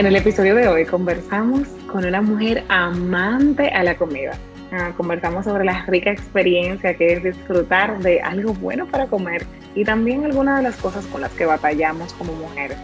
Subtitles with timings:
[0.00, 4.32] En el episodio de hoy conversamos con una mujer amante a la comida.
[4.72, 9.44] Ah, conversamos sobre la rica experiencia que es disfrutar de algo bueno para comer
[9.74, 12.78] y también algunas de las cosas con las que batallamos como mujeres.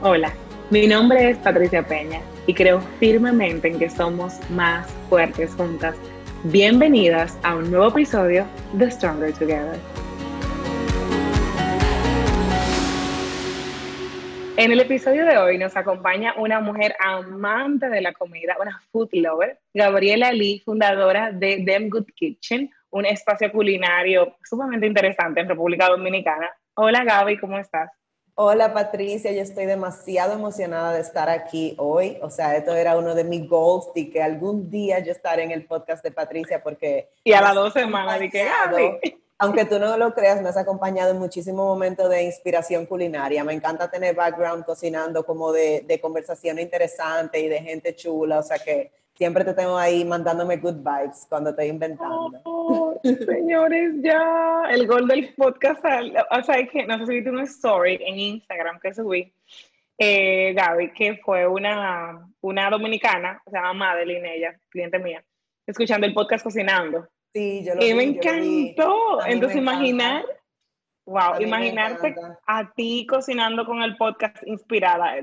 [0.00, 0.32] Hola,
[0.70, 5.96] mi nombre es Patricia Peña y creo firmemente en que somos más fuertes juntas.
[6.44, 9.78] Bienvenidas a un nuevo episodio de Stronger Together.
[14.56, 19.08] En el episodio de hoy nos acompaña una mujer amante de la comida, una food
[19.14, 25.88] lover, Gabriela Lee, fundadora de Them Good Kitchen, un espacio culinario sumamente interesante en República
[25.88, 26.48] Dominicana.
[26.74, 27.90] Hola Gaby, ¿cómo estás?
[28.36, 32.18] Hola Patricia, yo estoy demasiado emocionada de estar aquí hoy.
[32.22, 35.50] O sea, esto era uno de mis goals y que algún día yo estaré en
[35.50, 37.10] el podcast de Patricia porque...
[37.24, 41.10] Y a las dos semanas, que Gaby aunque tú no lo creas, me has acompañado
[41.10, 43.44] en muchísimos momentos de inspiración culinaria.
[43.44, 48.42] Me encanta tener background cocinando como de, de conversación interesante y de gente chula, o
[48.42, 52.40] sea que siempre te tengo ahí mandándome good vibes cuando estoy inventando.
[52.44, 57.44] Oh, señores, ya el gol del podcast, o sea, que no sé si viste una
[57.44, 59.32] story en Instagram que subí,
[59.98, 65.24] eh, Gaby, que fue una, una dominicana, se llama Madeline, ella, cliente mía,
[65.66, 67.08] escuchando el podcast cocinando.
[67.34, 69.26] Sí, yo lo y me encantó.
[69.26, 70.24] Entonces, imaginar,
[71.04, 72.14] wow, imaginarte
[72.46, 75.18] a ti cocinando con el podcast inspirada.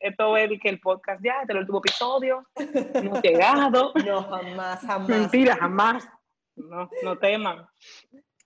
[0.00, 2.44] Esto es que el podcast ya, este es el último episodio,
[3.04, 3.92] no ha llegado.
[4.04, 5.08] No, jamás, jamás.
[5.08, 6.08] Mentira, jamás.
[6.56, 7.68] No, no teman.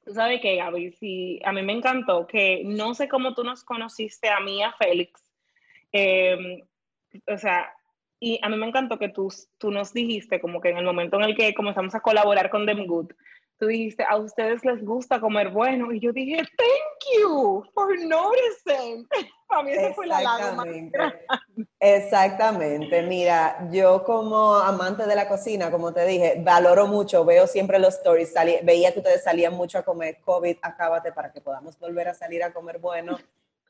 [0.05, 3.65] Tú sabes que, Gaby, sí, a mí me encantó que no sé cómo tú nos
[3.65, 5.33] conociste a mí, a Félix.
[5.93, 6.61] Em,
[7.27, 7.73] o sea,
[8.23, 11.17] y a mí me encantó que tú, tú nos dijiste, como que en el momento
[11.17, 13.11] en el que comenzamos a colaborar con Them Good,
[13.59, 15.91] tú dijiste, a ustedes les gusta comer bueno.
[15.91, 19.09] Y yo dije, thank you for noticing.
[19.49, 20.65] Para mí esa fue la lágrima.
[21.81, 23.03] Exactamente.
[23.03, 27.95] Mira, yo como amante de la cocina, como te dije, valoro mucho, veo siempre los
[27.95, 28.33] stories,
[28.63, 32.45] veía que ustedes salían mucho a comer COVID, acábate para que podamos volver a salir
[32.45, 33.19] a comer bueno.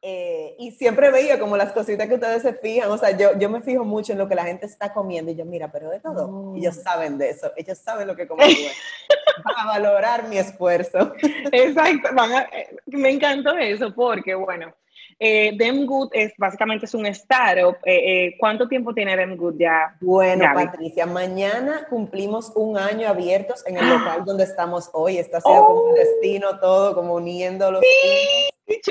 [0.04, 3.48] Eh, y siempre veía como las cositas que ustedes se fijan, o sea, yo, yo
[3.48, 6.00] me fijo mucho en lo que la gente está comiendo y yo, mira, pero de
[6.00, 8.48] todo, ellos saben de eso, ellos saben lo que comen,
[9.44, 11.12] van a valorar mi esfuerzo.
[11.52, 12.08] Exacto,
[12.52, 14.74] eh, me encantó eso porque, bueno,
[15.18, 17.76] eh, Dem Good es básicamente es un startup.
[17.84, 19.96] Eh, ¿Cuánto tiempo tiene Dem Good ya?
[20.00, 25.18] Bueno, Patricia, mañana cumplimos un año abiertos en el local donde estamos hoy.
[25.18, 25.94] Está siendo como un oh.
[25.94, 27.80] destino todo, como uniendo los.
[27.80, 28.48] Sí.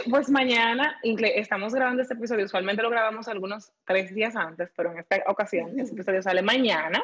[0.10, 5.00] Pues mañana estamos grabando este episodio, usualmente lo grabamos algunos tres días antes, pero en
[5.00, 7.04] esta ocasión este episodio sale mañana.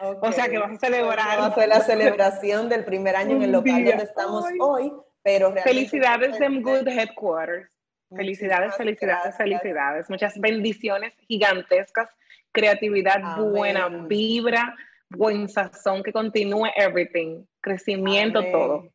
[0.00, 1.38] O sea que vamos a celebrar.
[1.38, 5.52] Va a ser la celebración del primer año en el local donde estamos hoy, pero
[5.52, 7.73] Felicidades en Good Headquarters.
[8.10, 10.10] Felicidades, felicidades, felicidades.
[10.10, 12.08] Muchas bendiciones gigantescas,
[12.52, 14.76] creatividad buena, vibra,
[15.10, 18.88] buen sazón, que continúe everything, crecimiento, todo.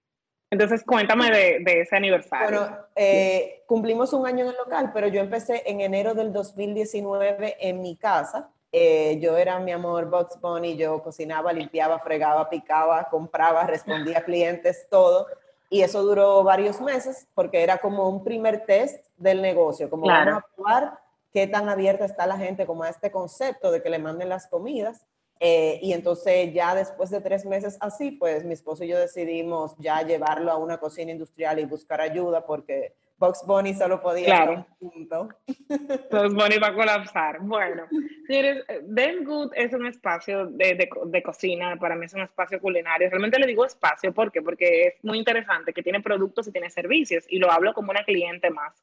[0.52, 2.62] Entonces, cuéntame de, ese aniversario.
[2.62, 7.58] Bueno, eh, cumplimos un año en el local, pero yo empecé en enero del 2019
[7.59, 8.50] en mi casa.
[8.72, 14.24] Eh, yo era mi amor Box Bunny, yo cocinaba, limpiaba, fregaba, picaba, compraba, respondía a
[14.24, 15.28] clientes, todo.
[15.69, 20.38] Y eso duró varios meses porque era como un primer test del negocio, como vamos
[20.38, 21.00] a probar
[21.31, 24.47] qué tan abierta está la gente como a este concepto de que le manden las
[24.47, 25.06] comidas.
[25.40, 29.75] Eh, y entonces ya después de tres meses así, pues mi esposo y yo decidimos
[29.78, 34.66] ya llevarlo a una cocina industrial y buscar ayuda porque Box Bunny solo podía claro.
[34.80, 35.30] punto.
[36.12, 37.40] Box Bunny va a colapsar.
[37.41, 37.84] Bueno,
[38.25, 43.09] señores, Ben Good es un espacio de, de, cocina, para mí es un espacio culinario.
[43.09, 44.41] Realmente le digo espacio, ¿por qué?
[44.41, 48.06] Porque es muy interesante, que tiene productos y tiene servicios, y lo hablo como una
[48.06, 48.74] cliente más.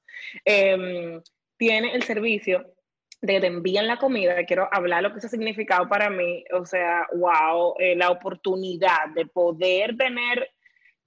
[0.44, 1.22] Em,
[1.56, 2.66] tiene el servicio
[3.22, 6.66] de te envían la comida, quiero hablar lo que eso ha significado para mí, o
[6.66, 10.50] sea, wow, eh, la oportunidad de poder tener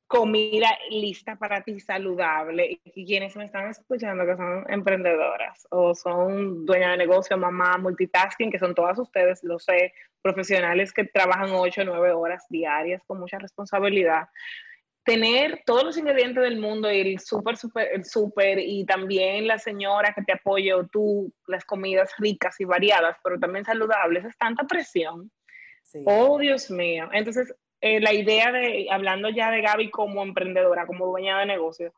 [0.09, 6.65] comida lista para ti, saludable, y quienes me están escuchando que son emprendedoras o son
[6.65, 11.81] dueñas de negocio, mamá, multitasking, que son todas ustedes, lo sé, profesionales que trabajan 8
[11.81, 14.27] o 9 horas diarias con mucha responsabilidad
[15.03, 19.57] tener todos los ingredientes del mundo y el súper, súper, el súper y también la
[19.57, 24.37] señora que te apoye o tú, las comidas ricas y variadas, pero también saludables, es
[24.37, 25.31] tanta presión.
[26.05, 27.09] Oh, Dios mío.
[27.11, 31.93] Entonces, eh, la idea de, hablando ya de Gaby como emprendedora, como dueña de negocio,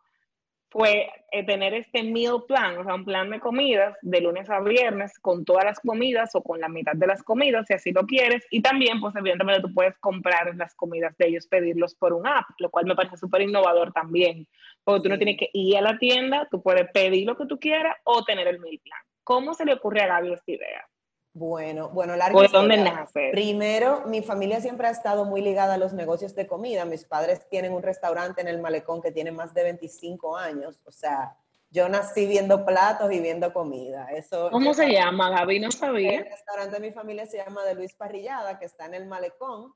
[0.72, 4.62] fue eh, tener este meal plan, o sea, un plan de comidas de lunes a
[4.62, 8.06] viernes con todas las comidas o con la mitad de las comidas, si así lo
[8.06, 8.48] quieres.
[8.50, 12.46] Y también, pues, evidentemente, tú puedes comprar las comidas de ellos, pedirlos por un app,
[12.60, 14.48] lo cual me parece súper innovador también.
[14.86, 17.60] Porque tú no tienes que ir a la tienda, tú puedes pedir lo que tú
[17.60, 19.02] quieras o tener el meal plan.
[19.26, 20.88] ¿Cómo se le ocurre a Gaby esta idea?
[21.34, 23.00] Bueno, bueno, larga ¿O de dónde historia.
[23.02, 23.30] nace?
[23.32, 26.84] Primero, mi familia siempre ha estado muy ligada a los negocios de comida.
[26.84, 30.82] Mis padres tienen un restaurante en el Malecón que tiene más de 25 años.
[30.86, 31.38] O sea,
[31.70, 34.08] yo nací viendo platos y viendo comida.
[34.12, 35.60] Eso, ¿Cómo se llama, Gaby?
[35.62, 36.22] No El sabía.
[36.24, 39.74] restaurante de mi familia se llama de Luis Parrillada, que está en el Malecón.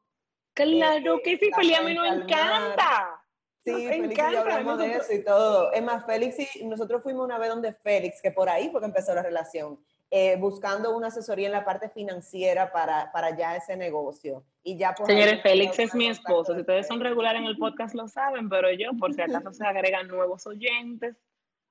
[0.54, 3.22] Claro Eh, que sí, Feli, a mí nos encanta.
[3.64, 5.72] Sí, Nos Félix y yo encanta, hablamos de eso y todo.
[5.72, 8.86] Es más, Félix y nosotros fuimos una vez donde Félix, que por ahí fue que
[8.88, 9.80] empezó la relación,
[10.18, 14.46] eh, buscando una asesoría en la parte financiera para, para ya ese negocio.
[14.64, 16.54] Y ya pues, Señores, Félix es mi esposo.
[16.54, 19.52] Si de ustedes son regulares en el podcast lo saben, pero yo, por si acaso
[19.52, 21.18] se agregan nuevos oyentes.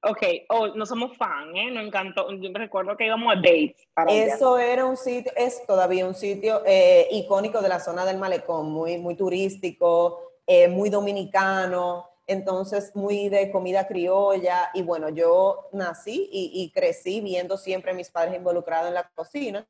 [0.03, 1.71] Ok, oh, no somos fan, ¿eh?
[1.71, 2.31] Nos encantó.
[2.33, 4.35] Yo recuerdo que íbamos a dates para allá.
[4.35, 8.71] Eso era un sitio, es todavía un sitio eh, icónico de la zona del malecón,
[8.71, 14.71] muy, muy turístico, eh, muy dominicano, entonces muy de comida criolla.
[14.75, 19.67] Y bueno, yo nací y, crecí viendo siempre a mis padres involucrados en la cocina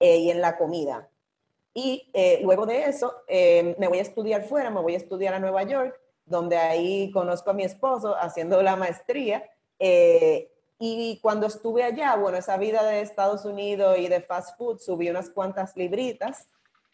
[0.00, 1.08] eh, y en la comida.
[1.74, 5.34] Y eh, luego de eso, eh, me voy a estudiar fuera, me voy a estudiar
[5.34, 9.48] a Nueva York, donde ahí conozco a mi esposo haciendo la maestría.
[10.78, 15.08] y cuando estuve allá, bueno, esa vida de Estados Unidos y de fast food, subí
[15.08, 16.48] unas cuantas libritas.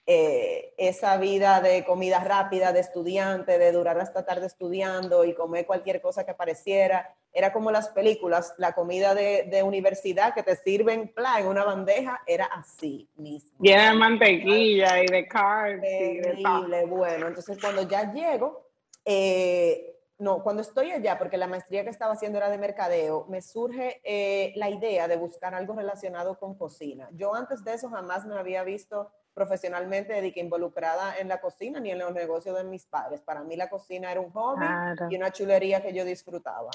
[0.04, 5.64] Eh, esa vida de comida rápida, de estudiante, de durar hasta tarde estudiando y comer
[5.64, 7.14] cualquier cosa que pareciera.
[7.32, 11.62] Era como las películas, la comida de, de universidad que te sirven pla, en una
[11.62, 13.52] bandeja, era así mismo.
[13.60, 16.20] Llena de mantequilla y de carbs y de.
[16.20, 18.68] Terrible, bueno, entonces cuando ya llego,
[19.04, 23.40] eh, no, cuando estoy allá, porque la maestría que estaba haciendo era de mercadeo, me
[23.40, 27.08] surge eh, la idea de buscar algo relacionado con cocina.
[27.12, 31.80] Yo antes de eso jamás me había visto profesionalmente de que involucrada en la cocina
[31.80, 33.20] ni en los negocios de mis padres.
[33.20, 35.06] Para mí la cocina era un hobby Claro.
[35.10, 36.70] y una chulería que yo disfrutaba.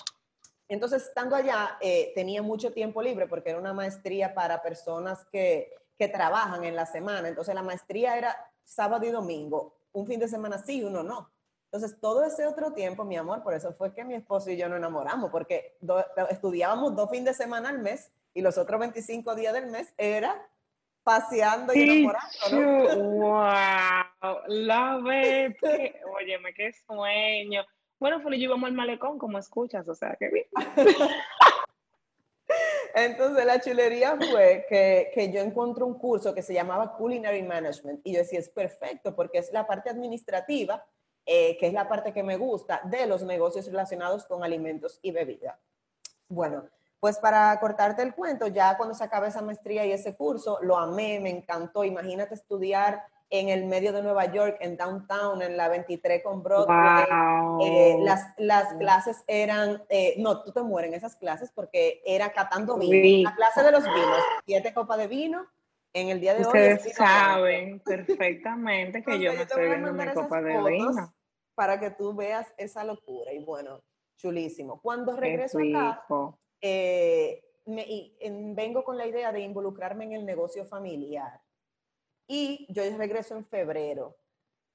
[0.69, 5.71] Entonces, estando allá, eh, tenía mucho tiempo libre porque era una maestría para personas que,
[5.97, 7.29] que trabajan en la semana.
[7.29, 11.29] Entonces, la maestría era sábado y domingo, un fin de semana sí, uno no.
[11.71, 14.67] Entonces, todo ese otro tiempo, mi amor, por eso fue que mi esposo y yo
[14.67, 19.35] nos enamoramos, porque do- estudiábamos dos fines de semana al mes y los otros 25
[19.35, 20.47] días del mes era
[21.07, 22.91] paseando y enamorándonos.
[22.91, 25.57] Pichu, wow, love it.
[26.19, 27.65] Óyeme, qué sueño.
[27.97, 30.45] Bueno, Feli, yo íbamos al malecón, como escuchas, o sea, qué bien.
[32.93, 38.01] Entonces la chulería fue que, que yo encontré un curso que se llamaba Culinary Management
[38.03, 40.85] y yo decía, es perfecto porque es la parte administrativa,
[41.25, 45.11] eh, que es la parte que me gusta de los negocios relacionados con alimentos y
[45.11, 45.59] bebida.
[46.27, 46.69] Bueno,
[46.99, 50.77] pues para cortarte el cuento, ya cuando se acaba esa maestría y ese curso, lo
[50.77, 51.83] amé, me encantó.
[51.83, 57.05] Imagínate estudiar en el medio de Nueva York, en downtown, en la 23 con Broadway.
[57.09, 57.65] Wow.
[57.65, 62.31] Eh, las, las clases eran, eh, no, tú te mueres en esas clases porque era
[62.31, 62.91] catando vino.
[62.93, 63.29] Rico.
[63.29, 65.45] La clase de los vinos, siete copas de vino.
[65.93, 66.45] En el día de hoy.
[66.45, 66.95] es Ustedes vino blanco.
[66.95, 71.13] saben perfectamente que yo Entonces, voy estoy viendo mi esas copa de vino.
[71.55, 73.33] Para que tú veas esa locura.
[73.33, 73.81] Y bueno,
[74.17, 74.79] chulísimo.
[74.79, 76.05] Cuando regreso acá.
[76.61, 81.41] Eh, me- y, en- vengo con la idea de involucrarme en el negocio familiar.
[82.27, 84.17] Y yo regreso en febrero.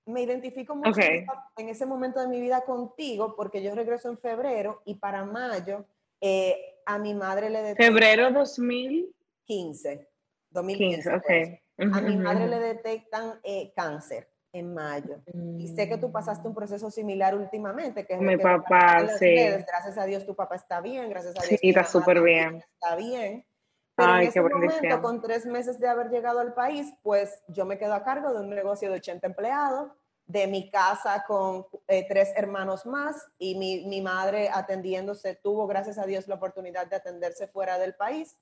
[0.07, 1.27] Me identifico mucho Ok.
[1.59, 5.87] en, ese momento de mi vida contigo porque yo regreso en febrero y para mayo
[6.21, 9.13] eh, a mi madre le detectan Febrero 2015,
[9.45, 10.09] 15,
[10.51, 11.15] 2015.
[11.15, 11.23] ok.
[11.27, 11.61] pues.
[11.95, 15.17] A mi madre le detectan eh, cáncer en mayo.
[15.59, 16.51] Y sé que tú pasaste Mm.
[16.51, 19.25] un proceso similar últimamente, que es Mi que papá, sí.
[19.27, 19.65] redes.
[19.67, 22.57] Gracias a Dios tu papá está bien, gracias a Dios Sí, está súper bien.
[22.75, 23.47] Está bien.
[23.95, 25.03] Pero Ay, en qué ese momento, bendición.
[25.03, 28.41] con tres meses de haber llegado al país, pues yo me quedo a cargo de
[28.41, 29.91] un negocio de 80 empleados,
[30.27, 35.99] de mi casa con eh, tres hermanos más y mi, mi madre atendiéndose, tuvo, gracias
[35.99, 38.39] a Dios, la oportunidad de atenderse fuera del país.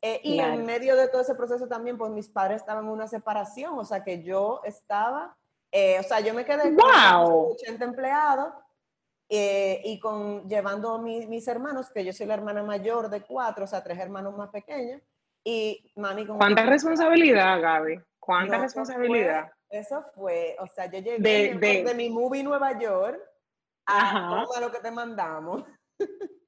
[0.00, 0.54] Eh, y Claro.
[0.54, 3.84] en medio de todo ese proceso también, pues mis padres estaban en una separación, o
[3.84, 5.36] sea que yo estaba,
[5.76, 7.52] eh, o sea, yo me quedé con ¡Wow!
[7.54, 8.54] 80 empleados
[9.28, 13.64] eh, y con llevando mi- mis hermanos, que yo soy la hermana mayor de cuatro,
[13.64, 15.02] o sea, tres hermanos más pequeños,
[15.42, 16.36] y mami con...
[16.38, 17.98] ¿Cuánta responsabilidad, Gaby?
[18.20, 19.50] ¿Cuánta No, eso responsabilidad?
[19.68, 23.20] fue- Eso fue, o sea, yo llegué De- de, de- mi movie Nueva York
[23.86, 25.64] a lo que te mandamos.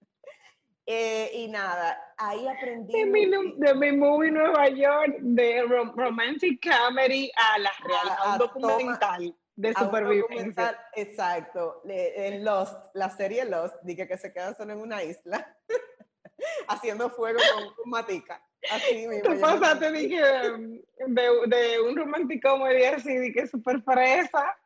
[0.88, 2.92] Eh, y nada, ahí aprendí.
[2.92, 3.26] De mi,
[3.56, 8.38] de mi movie Nueva York, de rom- romantic comedy a la real, a, A- un
[8.38, 10.80] documental de a un supervivencia.
[10.94, 15.56] exacto, en Lost, la serie Lost, dije que se quedan solo en una isla,
[16.68, 18.40] haciendo fuego con, matica.
[18.70, 19.22] Así mismo.
[19.34, 20.08] Tú pasaste sentí.
[20.16, 24.56] de, de, de un romantic comedy así, de que super fresa,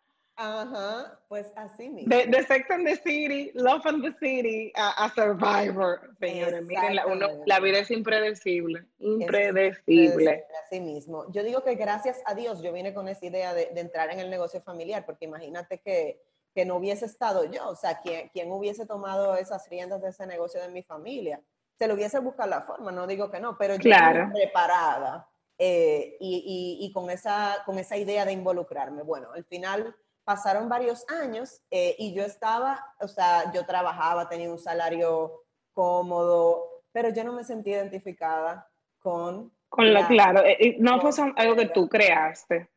[0.43, 2.17] Ajá, pues así mismo.
[2.17, 6.17] De, de, Sex and the City, Love and the City, a, Survivor.
[6.19, 10.47] Señores, miren, la, uno, la, vida es impredecible, impredecible.
[10.65, 11.31] así mismo.
[11.31, 14.19] Yo digo que gracias a Dios yo vine con esa idea de, de entrar en
[14.19, 16.23] el negocio familiar, porque imagínate que,
[16.55, 20.27] que no hubiese estado yo, o sea, ¿quién, ¿quién, hubiese tomado esas riendas de ese
[20.27, 21.43] negocio de mi familia?
[21.79, 24.31] Se lo hubiese buscado la forma, no digo que no, pero yo claro.
[24.33, 25.29] preparada
[25.59, 29.03] eh, y, y, y, con, esa, con esa idea de involucrarme.
[29.03, 29.95] Bueno, al final
[30.31, 36.85] pasaron varios años eh, y yo estaba, o sea, yo trabajaba, tenía un salario cómodo,
[36.93, 38.71] pero yo no me sentía identificada
[39.01, 39.53] con...
[39.69, 42.71] Con lo claro, eh, no fue algo que tú creaste.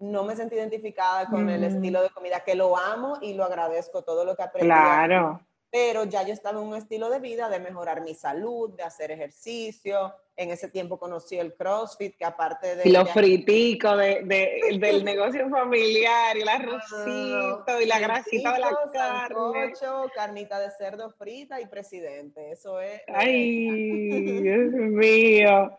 [0.00, 4.02] No me sentí identificada con el estilo de comida, que lo amo y lo agradezco
[4.02, 4.66] todo lo que aprendí.
[4.66, 5.40] Claro
[5.70, 9.10] pero ya yo estaba en un estilo de vida de mejorar mi salud, de hacer
[9.10, 10.14] ejercicio.
[10.34, 12.88] En ese tiempo conocí el CrossFit, que aparte de...
[12.88, 18.58] Y los friticos de, de, del negocio familiar, y el arrocito, y la grasita de
[18.60, 19.72] la carne.
[20.14, 22.52] carnita de cerdo frita y presidente.
[22.52, 23.02] Eso es...
[23.08, 25.78] ¡Ay, Dios mío!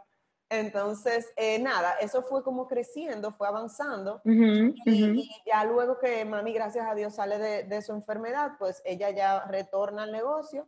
[0.50, 4.22] Entonces, eh, nada, eso fue como creciendo, fue avanzando.
[4.26, 9.12] y, ya luego que mami, gracias a Dios, sale de, de, su enfermedad, pues ella
[9.12, 10.68] ya retorna al negocio.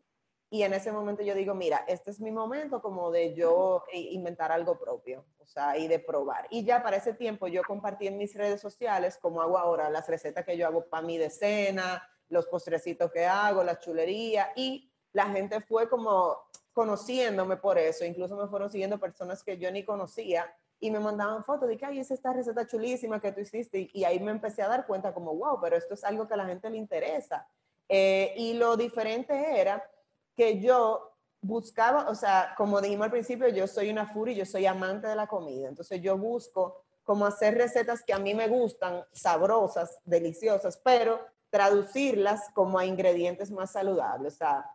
[0.53, 4.51] Y en ese momento yo digo, mira, este es mi momento como de yo inventar
[4.51, 6.45] algo propio, o sea, y de probar.
[6.49, 10.09] Y ya para ese tiempo yo compartí en mis redes sociales, como hago ahora, las
[10.09, 14.91] recetas que yo hago para mi de cena, los postrecitos que hago, la chulería, y
[15.13, 16.37] la gente fue como,
[16.73, 21.43] conociéndome por eso, incluso me fueron siguiendo personas que yo ni conocía y me mandaban
[21.43, 24.63] fotos de que, ay, es esta receta chulísima que tú hiciste y, ahí me empecé
[24.63, 27.47] a dar cuenta como, wow, pero esto es algo que a la gente le interesa.
[27.87, 29.87] Eh, y lo diferente era
[30.35, 31.11] que yo
[31.41, 35.15] buscaba, o sea, como dijimos al principio, yo soy una furia, yo soy amante de
[35.15, 40.77] la comida, entonces yo busco como hacer recetas que a mí me gustan, sabrosas, deliciosas,
[40.77, 44.65] pero traducirlas como a ingredientes más saludables, o sea,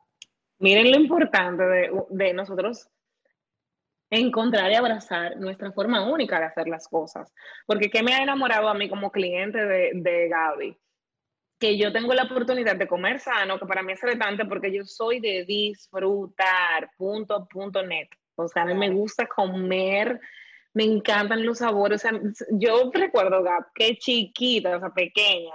[0.58, 1.62] Miren lo importante
[2.10, 2.88] de, nosotros
[4.08, 7.32] encontrar y abrazar nuestra forma única de hacer las cosas.
[7.66, 10.76] Porque ¿qué me ha enamorado a mí como cliente de, Gaby?
[11.58, 14.84] Que yo tengo la oportunidad de comer sano, que para mí es retante porque yo
[14.84, 18.08] soy de disfrutar, punto, punto net.
[18.36, 20.20] O sea, a mí me gusta comer,
[20.72, 22.04] me encantan los sabores.
[22.04, 22.20] O sea,
[22.50, 25.54] yo recuerdo, Gab, que chiquita, o sea, pequeña,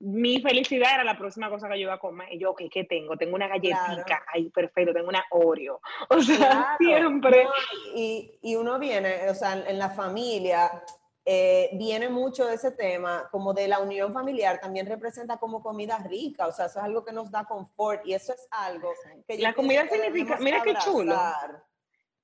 [0.00, 2.32] mi felicidad era la próxima cosa que yo iba a comer.
[2.32, 3.16] Y yo, ok, ¿qué tengo?
[3.16, 5.80] Tengo una galletita, ahí perfecto, tengo una Oreo.
[6.08, 7.46] O sea, siempre.
[7.94, 10.82] y, y, uno viene, o sea, en la familia,
[11.24, 15.98] eh, viene mucho de ese tema, como de la unión familiar, también representa como comida
[15.98, 18.92] rica, o sea, eso es algo que nos da confort y eso es algo
[19.28, 19.38] que...
[19.38, 21.14] La comida significa, mira qué chulo.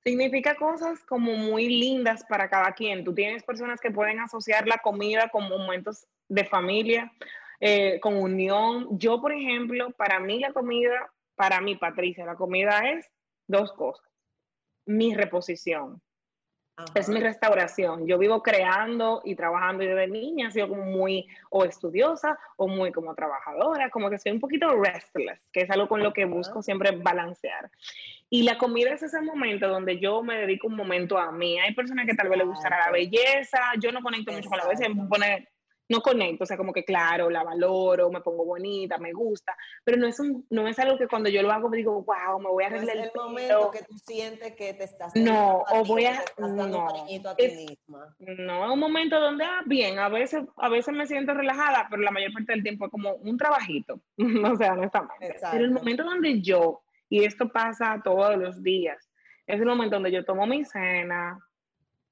[0.03, 3.03] Significa cosas como muy lindas para cada quien.
[3.03, 7.11] Tú tienes personas que pueden asociar la comida con momentos de familia
[7.59, 8.99] eh, con unión.
[8.99, 13.09] Yo, por ejemplo, para mí la comida, para mí, Patricia, la comida es
[13.47, 14.07] dos cosas.
[14.85, 16.01] Mi reposición.
[16.93, 18.05] Es mi restauración.
[18.05, 22.67] Yo vivo creando y trabajando y desde niña he sido como muy o estudiosa o
[22.67, 26.25] muy como trabajadora, como que soy un poquito restless, que es algo con lo que
[26.25, 27.71] busco siempre balancear.
[28.29, 31.57] Y la comida es ese momento donde yo me dedico un momento a mí.
[31.57, 34.67] Hay personas que tal vez les gustará la belleza, yo no conecto mucho con la
[34.67, 35.47] belleza, me pone
[35.89, 39.97] no conecto, o sea, como que claro, la valoro, me pongo bonita, me gusta, pero
[39.97, 42.49] no es, un, no es algo que cuando yo lo hago me digo, wow, me
[42.49, 45.85] voy a arreglar no es el, momento que tú sientes que te estás no, o
[45.85, 48.15] voy a, no, a ti misma.
[48.19, 52.01] No, es un momento donde, ah, bien, a veces, a veces me siento relajada, pero
[52.01, 55.17] la mayor parte del tiempo es como un trabajito, o sea, no está mal.
[55.19, 59.09] Pero el momento donde yo, y esto pasa todos los días,
[59.45, 61.39] es el momento donde yo tomo mi cena,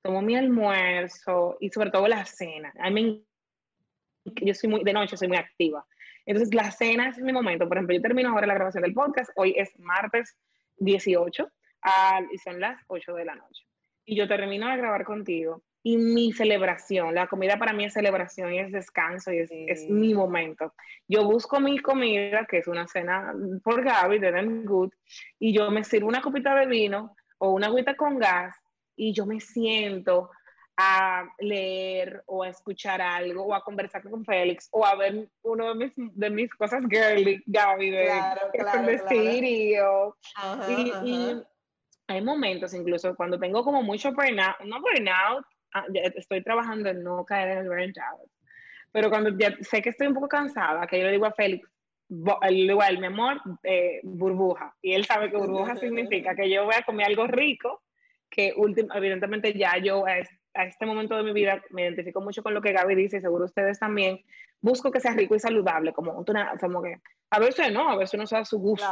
[0.02, 2.72] tomo mi almuerzo y sobre todo la cena.
[2.80, 3.26] A mí
[4.26, 5.86] yo soy muy, de noche soy muy activa.
[6.26, 7.68] Entonces, la cena es mi momento.
[7.68, 9.30] Por ejemplo, yo termino ahora la grabación del podcast.
[9.36, 10.36] Hoy es martes
[10.78, 11.48] 18
[12.32, 13.64] y son las 8 de la noche.
[14.06, 15.62] Y yo termino de grabar contigo.
[15.84, 19.88] Y mi celebración, la comida para mí es celebración y es descanso y es, es
[19.88, 20.74] mi momento.
[21.08, 23.32] Yo busco mi comida, que es una cena
[23.64, 24.92] por Gaby de Them Good,
[25.38, 28.56] y yo me sirvo una copita de vino o una agüita con gas
[28.96, 30.32] y yo me siento
[30.78, 35.74] a leer o a escuchar algo o a conversar con Félix o a ver uno
[35.74, 38.82] de mis, de mis cosas girly, Gaby, de, claro, claro,
[40.68, 41.42] y,
[42.08, 47.26] hay momentos incluso cuando tengo como mucho burnout, no burnout, ah, estoy trabajando en no
[47.26, 48.30] caer en el burnout,
[48.92, 51.68] pero cuando ya sé que estoy un poco cansada, que yo le digo a Félix,
[52.10, 56.84] igual, mi amor, eh, burbuja, y él sabe que burbuja significa que yo voy a
[56.84, 57.82] comer algo rico,
[58.30, 58.54] que
[58.94, 60.06] evidentemente ya yo
[60.56, 63.22] a este momento de mi vida me identifico mucho con lo que Gaby dice, y
[63.22, 64.24] seguro ustedes también,
[64.62, 66.26] busco que sea rico y saludable, como,
[66.60, 68.88] como que a veces no, a veces no sea su gusto,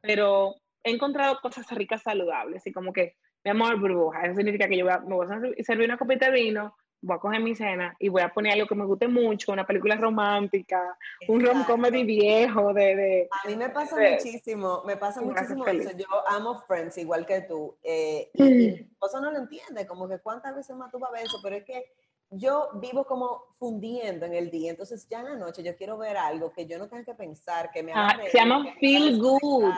[0.00, 4.76] pero he encontrado cosas ricas saludables y como que, mi amor, burbuja, eso significa que
[4.76, 7.54] yo voy a, me voy a servir una copita de vino, voy a coger mi
[7.54, 10.98] cena y voy a poner algo que me guste mucho, una película romántica,
[11.28, 15.90] un rom comedy viejo de, de, A mí me pasa muchísimo, me pasa muchísimo eso.
[15.96, 17.76] Yo amo Friends igual que tú.
[17.82, 21.12] Eh, y mi esposo no lo entiende, como que cuántas veces más tú vas a
[21.14, 21.92] ver eso, pero es que
[22.30, 26.16] yo vivo como fundiendo en el día, entonces ya en la noche yo quiero ver
[26.16, 28.18] algo que yo no tenga que pensar, que me haga...
[28.20, 29.72] Ah, se llama Feel Good.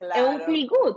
[0.00, 0.96] Es un Feel Good.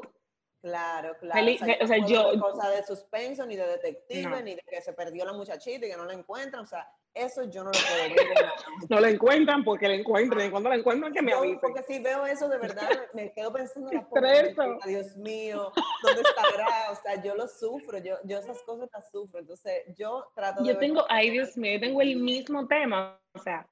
[0.61, 1.51] Claro, claro.
[1.81, 5.23] o sea, yo, no cosa de suspenso, ni de detective, ni de que se perdió
[5.23, 6.63] la muchachita y que no la encuentran.
[6.63, 8.45] O sea, eso yo no lo puedo ver.
[8.89, 10.51] no la encuentran porque la encuentren.
[10.51, 11.61] Cuando la encuentran, que me avisen.
[11.61, 15.71] Porque si veo eso, de verdad, me quedo pensando en la Dios mío,
[16.03, 16.91] ¿dónde estará?
[16.91, 17.97] O sea, yo lo sufro.
[17.99, 19.39] Yo, yo esas cosas las sufro.
[19.39, 20.73] Entonces, yo trato de.
[20.73, 23.17] Yo tengo, ay, Dios mío, yo tengo el mismo tema.
[23.33, 23.65] O sea,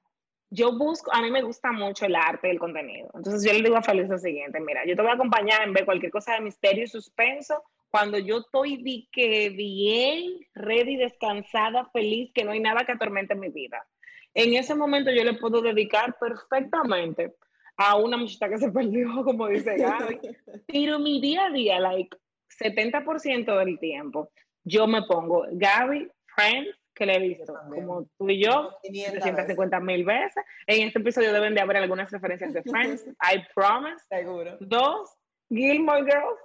[0.50, 3.10] yo busco, a mí me gusta mucho el arte y el contenido.
[3.14, 5.72] Entonces yo le digo a Feliz lo siguiente, mira, yo te voy a acompañar en
[5.72, 12.30] ver cualquier cosa de misterio y suspenso cuando yo estoy que bien, ready, descansada, feliz,
[12.34, 13.86] que no hay nada que atormente mi vida.
[14.34, 17.34] En ese momento yo le puedo dedicar perfectamente
[17.76, 20.18] a una muchacha que se perdió, como dice Gaby.
[20.66, 22.16] Pero mi día a día, like
[22.60, 24.30] 70% del tiempo,
[24.64, 30.04] yo me pongo Gaby, Friends, que le he visto, como tú y yo, 350 mil
[30.04, 30.44] veces.
[30.66, 34.04] En este episodio deben de haber algunas referencias de Friends, I Promise.
[34.08, 34.56] Seguro.
[34.60, 35.16] Dos,
[35.48, 36.40] Gilmore Girls,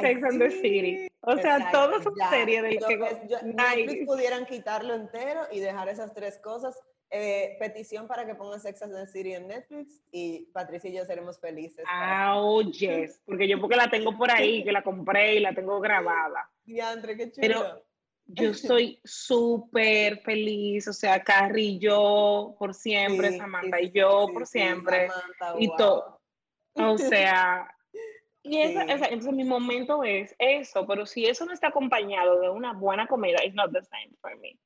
[0.00, 1.08] Sex and the City.
[1.20, 2.96] O sea, todas son series de que...
[3.42, 6.78] Netflix pudieran quitarlo entero y dejar esas tres cosas.
[7.12, 11.04] Eh, petición para que pongan Sex and the City en Netflix y Patricia y yo
[11.04, 11.84] seremos felices.
[12.32, 15.80] Oh, yes, porque yo porque la tengo por ahí, que la compré y la tengo
[15.80, 16.48] grabada.
[16.64, 17.40] Diandre, qué chulo.
[17.40, 17.89] Pero
[18.34, 24.46] yo estoy súper feliz, o sea, Carrie y yo por siempre, Samantha y yo por
[24.46, 25.08] siempre,
[25.58, 26.20] y todo.
[26.74, 27.68] O sea,
[28.42, 32.72] y esa, entonces mi momento es eso, pero si eso no está acompañado de una
[32.72, 34.56] buena comida, it's not the same for me.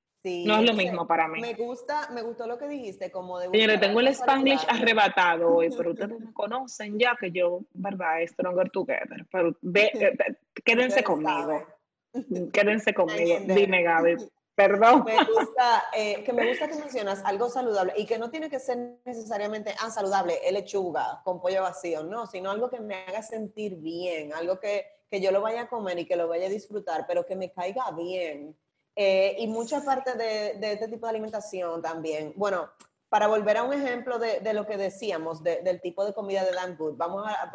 [0.47, 1.41] no es lo mismo para mí.
[1.41, 5.71] Me gusta, me gustó lo que dijiste, como de Señores, tengo el Spanish arrebatado hoy,
[5.77, 10.17] pero ustedes me conocen ya que yo, verdad, es stronger together, pero eh,
[10.65, 11.67] quédense conmigo.
[12.53, 13.39] Quédense conmigo.
[13.47, 14.17] Dime, Gaby.
[14.55, 15.05] Perdón.
[15.05, 18.61] Me gusta, eh, que me gusta que mencionas algo saludable y que no tiene que
[18.61, 23.77] ser necesariamente ah, saludable, lechuga con pollo vacío, no, sino algo que me haga sentir
[23.77, 27.05] bien, algo que, que yo lo vaya a comer y que lo vaya a disfrutar,
[27.09, 28.57] pero que me caiga bien.
[28.95, 32.33] Eh, y mucha parte de, de, este tipo de alimentación también.
[32.37, 32.71] Bueno,
[33.09, 36.53] para volver a un ejemplo de, de lo que decíamos, del tipo de comida de
[36.53, 37.51] Dan Good, vamos a,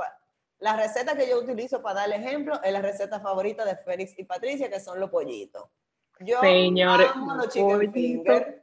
[0.59, 4.17] la receta que yo utilizo para dar el ejemplo es la receta favorita de Félix
[4.17, 5.65] y Patricia, que son los pollitos.
[6.19, 8.55] Yo amo los chicken fingers.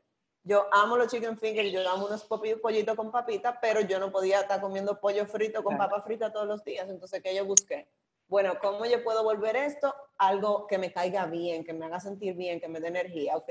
[0.43, 4.43] Yo amo los chicken fingers, yo amo unos pollitos con papita, pero yo no podía
[4.43, 6.89] estar comiendo pollo frito con papa frita todos los días.
[6.89, 7.89] Entonces, ¿qué yo busqué?
[8.29, 12.37] Bueno, ¿cómo yo puedo volver esto algo que me caiga bien, que me haga sentir
[12.37, 13.37] bien, que me dé energía?
[13.37, 13.51] Ok,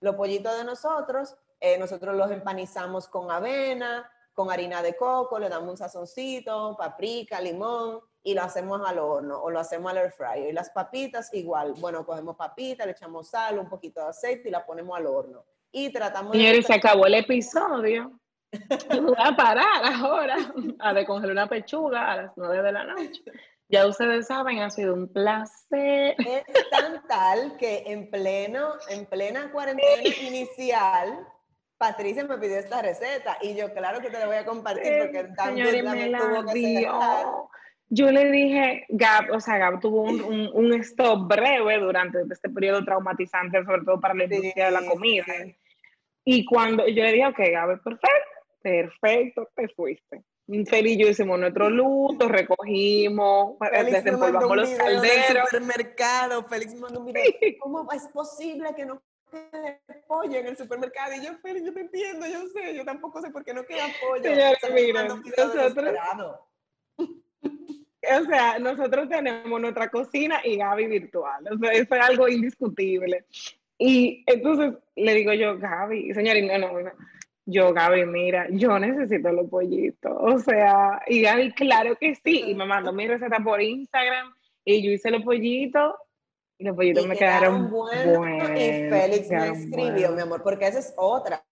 [0.00, 5.50] los pollitos de nosotros, eh, nosotros los empanizamos con avena, con harina de coco, le
[5.50, 10.12] damos un sazoncito, paprika, limón y lo hacemos al horno o lo hacemos al air
[10.12, 10.48] fryer.
[10.48, 14.50] Y las papitas igual, bueno, cogemos papitas, le echamos sal, un poquito de aceite y
[14.50, 15.44] la ponemos al horno.
[15.70, 18.18] Y tratamos Señores, se acabó el episodio.
[19.02, 20.36] Voy a parar ahora
[20.78, 23.22] a descongelar una pechuga a las nueve de la noche.
[23.68, 26.16] Ya ustedes saben, ha sido un placer.
[26.18, 31.26] Es tan tal que en pleno, en plena cuarentena inicial,
[31.80, 35.24] Patricia me pidió esta receta y yo claro que te la voy a compartir porque
[35.34, 36.86] también me tuvo que
[37.88, 42.84] Yo le dije, Gab, o sea, Gab tuvo un, un, stop breve durante este periodo
[42.84, 45.24] traumatizante, sobre todo para la industria de la comida.
[46.22, 50.22] Y cuando yo le dije, ok, Gab, perfecto, perfecto, te fuiste.
[50.68, 55.48] Feliz yo hicimos nuestro luto, recogimos, desempolvamos los calderos.
[55.48, 57.24] supermercado, Félix mandó un video.
[57.58, 59.00] ¿Cómo es posible que no
[60.06, 61.14] pollo en el supermercado.
[61.14, 63.86] Y yo, pero yo te entiendo, yo sé, yo tampoco sé por qué no queda
[64.00, 64.22] pollo.
[64.22, 65.74] Señora, miren, nosotros,
[68.20, 71.44] o sea, nosotros tenemos nuestra cocina y Gaby virtual.
[71.52, 73.24] O sea, eso es algo indiscutible.
[73.78, 76.90] Y entonces le digo yo, Gaby, señora, no, no, no.
[77.46, 80.12] Yo, Gaby, mira, yo necesito los pollitos.
[80.18, 82.44] O sea, y Gaby, claro que sí.
[82.46, 84.32] Y me mandó mi receta por Instagram
[84.64, 85.94] y yo hice los pollitos
[86.60, 88.50] y los pollitos me quedaron, buenos.
[88.50, 91.42] y Félix me escribió, mi amor, porque esa es otra.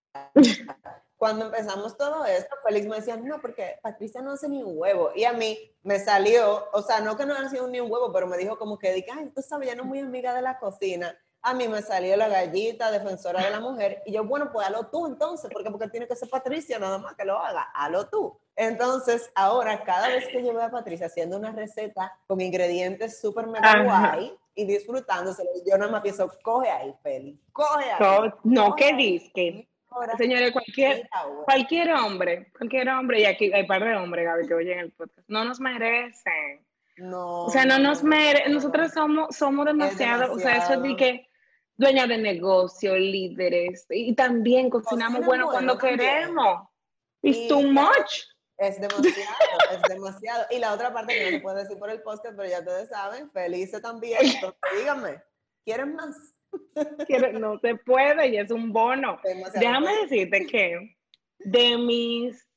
[1.17, 5.09] Cuando empezamos todo esto, Félix me decía, no, porque Patricia no hace ni un huevo.
[5.15, 8.27] Y a mí me salió, o sea, no que no hace ni un huevo, pero
[8.27, 11.17] me dijo como que, ay, tú sabes, ya no muy amiga de la cocina.
[11.41, 14.87] a mí me salió la gallita defensora de la mujer y yo, bueno, pues hazlo
[14.87, 18.37] tú entonces, porque porque tiene que ser Patricia nada más que lo haga, hazlo tú.
[18.55, 23.47] Entonces, ahora cada vez que yo veo a Patricia haciendo una receta con ingredientes súper
[23.47, 28.31] mega guay y disfrutándoselo, yo nada más pienso, coge ahí, Feli, coge ahí.
[28.43, 29.65] No, ¿qué dices?
[30.17, 31.09] Señores, cualquier,
[31.45, 35.27] cualquier hombre, cualquier hombre, y aquí hay par de hombres, Gaby, que oyen el podcast,
[35.29, 36.65] no nos merecen.
[36.97, 37.45] No.
[37.45, 41.27] O sea, no nos merecen, nosotros somos, somos demasiado, o sea, eso de que
[41.77, 46.67] dueña de negocio, líderes, y también cocinamos bueno, cuando queremos.
[47.21, 48.25] It's too much.
[48.59, 49.35] Es demasiado,
[49.71, 50.45] es demasiado.
[50.51, 52.89] Y la otra parte que no se puede decir por el podcast, pero ya ustedes
[52.89, 54.19] saben, felices también.
[54.21, 55.23] Entonces, díganme,
[55.63, 56.35] ¿quieren más?
[57.39, 59.19] no se puede y es un bono.
[59.53, 60.97] Déjame decirte que
[61.39, 62.47] de mis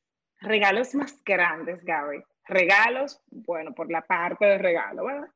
[0.40, 5.28] regalos más grandes, Gaby, regalos, bueno, por la parte de regalo, ¿verdad?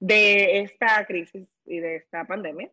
[0.00, 2.70] De esta crisis y de esta pandemia,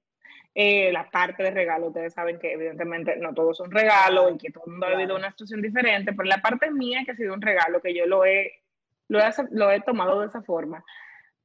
[0.58, 4.38] eh, la parte de regalo, ustedes saben que evidentemente no todo es un regalo y
[4.38, 7.16] que todo el mundo ha vivido una situación diferente, pero la parte mía que ha
[7.16, 8.64] sido un regalo, que yo lo he,
[9.10, 10.82] lo he, lo he tomado de esa forma,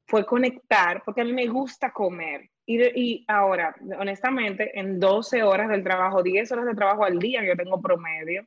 [0.07, 2.51] fue conectar, porque a mí me gusta comer.
[2.65, 7.41] Y, y, ahora, honestamente, en 12 horas del trabajo, 10 horas de trabajo al día
[7.41, 8.47] que yo tengo promedio,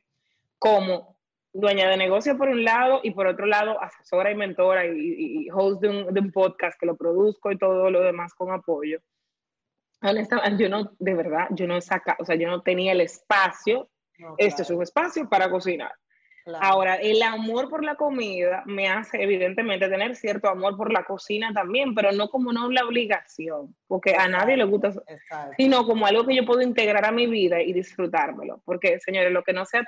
[0.58, 1.18] como
[1.52, 5.82] dueña de negocio por un lado y por otro lado asesora y mentora y, host
[5.82, 9.00] de un, de un, podcast que lo produzco y todo lo demás con apoyo
[10.10, 13.90] honestamente, yo no, de verdad, yo no saca, o sea, yo no tenía el espacio,
[14.38, 15.92] este es un espacio para cocinar.
[16.60, 21.52] Ahora, el amor por la comida me hace evidentemente tener cierto amor por la cocina
[21.54, 24.92] también, pero no como no la obligación, porque a nadie le gusta,
[25.56, 28.60] sino como algo que yo puedo integrar a mi vida y disfrutármelo.
[28.66, 29.84] Porque, señores, lo que no sea,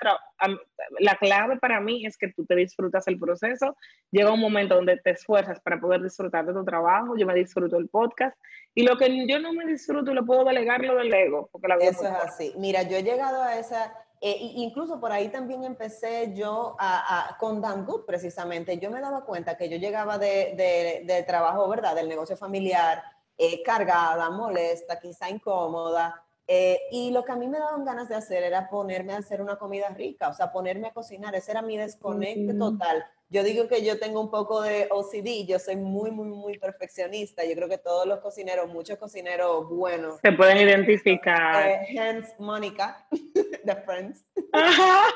[0.99, 3.77] la clave para mí es que tú te disfrutas el proceso,
[4.11, 7.77] llega un momento donde te esfuerzas para poder disfrutar de tu trabajo, yo me disfruto
[7.77, 8.37] el podcast,
[8.75, 11.51] y lo que yo no me disfruto lo puedo delegar, lo delego.
[11.53, 12.55] Porque la Eso es así.
[12.57, 17.61] Mira, yo he llegado a esa eh, incluso por ahí también empecé yo a, con
[17.61, 18.79] Dan Good, precisamente.
[18.79, 21.95] Yo me daba cuenta que yo llegaba de, de, trabajo, ¿verdad?
[21.95, 23.03] Del negocio familiar,
[23.37, 26.23] eh, cargada, molesta, quizá incómoda.
[26.49, 29.43] Eh, y lo que a mí me daban ganas de hacer era ponerme a hacer
[29.43, 31.35] una comida rica, o sea, ponerme a cocinar.
[31.35, 35.59] Ese era mi desconecte total yo digo que yo tengo un poco de OCD, yo
[35.59, 37.45] soy muy, muy, muy perfeccionista.
[37.45, 40.21] Yo creo que todos los cocineros, muchos cocineros buenos.
[40.21, 41.69] Se pueden identificar.
[41.69, 44.25] Eh, hence, Mónica, de Friends.
[44.53, 45.15] Ajá,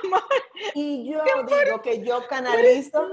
[0.75, 3.07] y yo digo que yo canalizo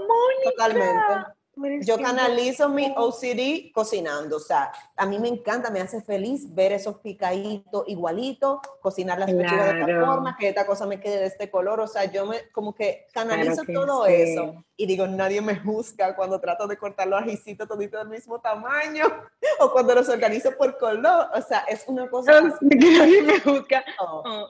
[0.43, 1.37] totalmente.
[1.81, 6.71] Yo canalizo mi OCD cocinando, o sea, a mí me encanta, me hace feliz ver
[6.71, 11.25] esos picaditos igualitos, cocinar las pechugas de esta forma, que esta cosa me quede de
[11.25, 15.55] este color, o sea, yo me como que canalizo todo eso y digo, nadie me
[15.55, 19.05] juzga cuando trato de cortar los ajicitos toditos del mismo tamaño
[19.59, 22.41] o cuando los organizo por color, o sea, es una cosa...
[22.61, 23.83] nadie me juzga.
[23.99, 24.23] Oh.
[24.25, 24.49] Oh,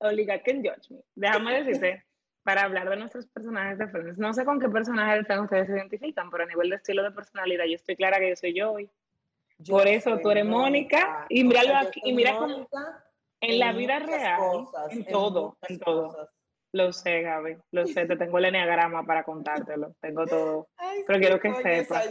[0.00, 0.98] only God can judge me.
[1.16, 2.04] Déjame decirte
[2.44, 4.18] para hablar de nuestros personajes de Friends.
[4.18, 7.64] No sé con qué personajes ustedes se identifican, pero a nivel de estilo de personalidad,
[7.64, 8.90] yo estoy clara que yo soy yo hoy.
[9.68, 12.68] Por eso tú eres Mónica, y míralo y mira cómo
[13.40, 14.40] en la vida real,
[14.90, 16.30] en, todo, en todo.
[16.72, 20.68] Lo sé, Gaby, lo sé, te tengo el enneagrama para contártelo, tengo todo.
[21.06, 22.08] pero quiero que sepas.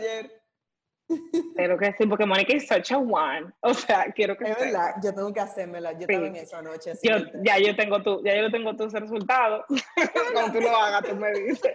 [1.55, 3.53] Pero que sí, porque Mónica es such a one.
[3.61, 5.93] O sea, quiero que Es verdad, yo tengo que hacérmela.
[5.93, 6.93] Yo también esa noche.
[7.03, 9.65] Yo, ya yo tengo tu, ya yo tengo tus resultados.
[10.33, 11.73] Cuando tú lo hagas, tú me dices.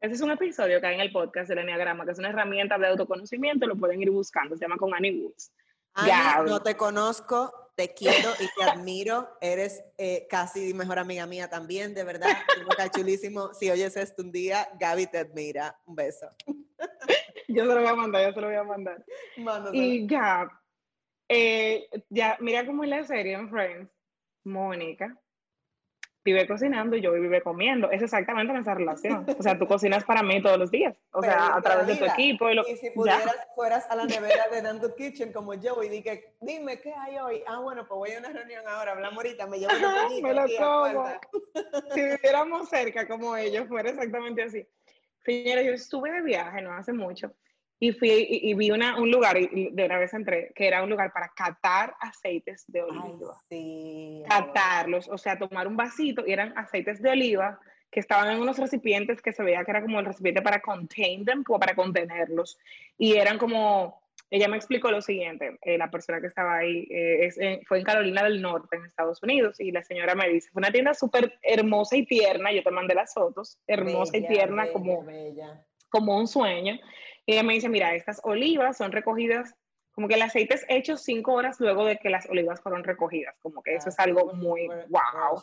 [0.00, 2.76] Ese es un episodio que hay en el podcast del Enneagrama, que es una herramienta
[2.76, 5.52] de autoconocimiento, lo pueden ir buscando, se llama con Annie Woods.
[5.94, 11.48] Annie, no te conozco, te quiero y te admiro, eres eh, casi mejor amiga mía
[11.48, 12.30] también, de verdad,
[12.92, 13.54] chulísimo.
[13.54, 15.78] Si oyes esto un día, Gaby te admira.
[15.86, 16.26] Un beso.
[17.48, 19.04] yo se lo voy a mandar, yo se lo voy a mandar.
[19.72, 20.48] Y ya,
[21.28, 23.90] eh, ya, mira cómo es la serie en Friends.
[24.44, 25.16] Mónica
[26.24, 27.90] vive cocinando y yo vive comiendo.
[27.90, 29.26] Es exactamente esa relación.
[29.38, 30.96] O sea, tú cocinas para mí todos los días.
[31.12, 32.48] O sea, a través de tu equipo.
[32.50, 36.80] Y, si pudieras, fueras a la nevera de Dando Kitchen como yo y dije, dime,
[36.80, 37.42] ¿qué hay hoy?
[37.46, 40.44] Ah, bueno, pues voy a una reunión ahora, hablamos ahorita, me llevo un Me lo
[40.58, 41.06] como.
[41.92, 44.66] Si viviéramos cerca como ellos, fuera exactamente así.
[45.24, 47.32] Señora, yo estuve de viaje no hace mucho
[47.82, 50.90] y fui y, vi una, un lugar, y de una vez entré, que era un
[50.90, 53.36] lugar para catar aceites de oliva.
[53.48, 54.22] sí.
[54.28, 57.58] Catarlos, o sea, tomar un vasito y eran aceites de oliva
[57.90, 61.24] que estaban en unos recipientes que se veía que era como el recipiente para contain
[61.24, 62.56] them, como para contenerlos.
[62.96, 64.01] Y eran como,
[64.32, 67.84] ella me explicó lo siguiente, eh, la persona que estaba ahí eh, es, fue en
[67.84, 71.38] Carolina del Norte, en Estados Unidos, y la señora me dice, fue una tienda súper
[71.42, 75.04] hermosa y tierna, yo te mandé las fotos, hermosa y tierna como,
[75.90, 76.78] como un sueño.
[77.26, 79.54] Y ella me dice, mira, estas olivas son recogidas
[79.92, 83.36] como que el aceite es hecho cinco horas luego de que las olivas fueron recogidas,
[83.40, 85.42] como que eso es algo muy, wow.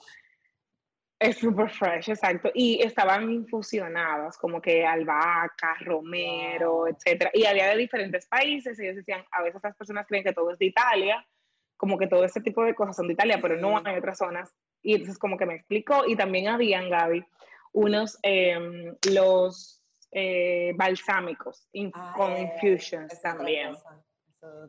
[1.19, 2.49] Es super fresh, exacto.
[2.53, 7.29] Y estaban infusionadas, como que albahaca, romero, etcétera.
[7.33, 8.79] Y había de diferentes países.
[8.79, 11.27] Y ellos decían, a veces las personas creen que todo es de Italia,
[11.75, 14.55] como que todo ese tipo de cosas son de Italia, pero no hay otras zonas.
[14.81, 16.05] Y entonces como que me explicó.
[16.07, 17.25] Y también habían, Gaby,
[17.73, 23.75] unos, em, los eh, balsámicos ah, con infusions también.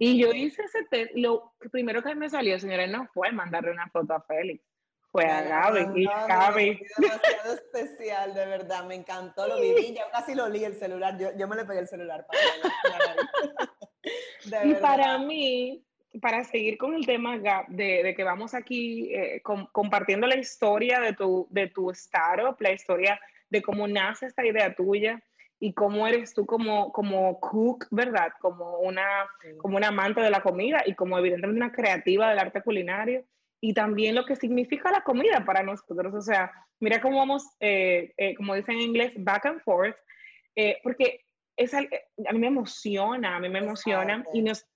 [0.01, 1.13] Y yo hice ese test.
[1.15, 4.69] Lo primero que me salió, señora, no fue mandarle una foto a Félix
[5.11, 6.87] fue a Gaby y Gaby.
[6.96, 11.31] demasiado especial, de verdad, me encantó, lo viví, yo casi lo leí el celular, yo,
[11.37, 12.40] yo me le pegué el celular para
[14.64, 15.85] Y para mí,
[16.23, 21.12] para seguir con el tema de, de que vamos aquí eh, compartiendo la historia de
[21.12, 23.20] tu, de tu startup, la historia
[23.51, 25.23] de cómo nace esta idea tuya
[25.59, 28.33] y cómo eres tú como, como cook, ¿verdad?
[28.40, 32.62] Como una, como una amante de la comida y como evidentemente una creativa del arte
[32.62, 33.25] culinario
[33.61, 36.14] y también lo que significa la comida para nosotros.
[36.14, 39.96] O sea, mira cómo vamos, eh, eh, como dicen en inglés, back and forth,
[40.57, 44.25] eh, porque es, a mí me emociona, a mí me emociona.
[44.33, 44.66] Y nos,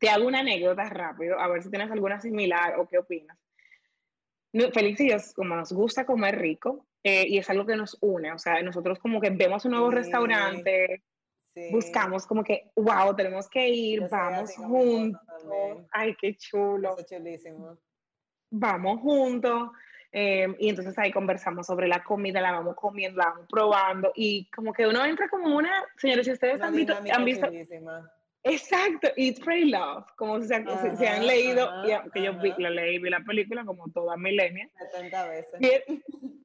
[0.00, 3.38] te hago una anécdota rápido, a ver si tienes alguna similar o qué opinas.
[4.72, 8.38] Félix y yo, como nos gusta comer rico, y es algo que nos une, o
[8.38, 11.04] sea, nosotros como que vemos un nuevo restaurante,
[11.70, 15.20] buscamos como que, wow, tenemos que ir, vamos juntos.
[15.92, 16.96] Ay, qué chulo.
[17.08, 17.76] chulísimo
[18.50, 19.70] vamos juntos.
[20.12, 24.12] Em, y entonces ahí conversamos sobre la comida, la vamos comiendo, la vamos probando.
[24.14, 27.48] Y como que uno entra como una, señores, si ustedes han visto, han visto
[28.48, 31.68] Exacto, Eat, Pray, Love, como si se, han leído,
[32.14, 34.70] que yo vi, lo leí, vi la película como toda milenia.
[34.92, 35.82] 70 veces.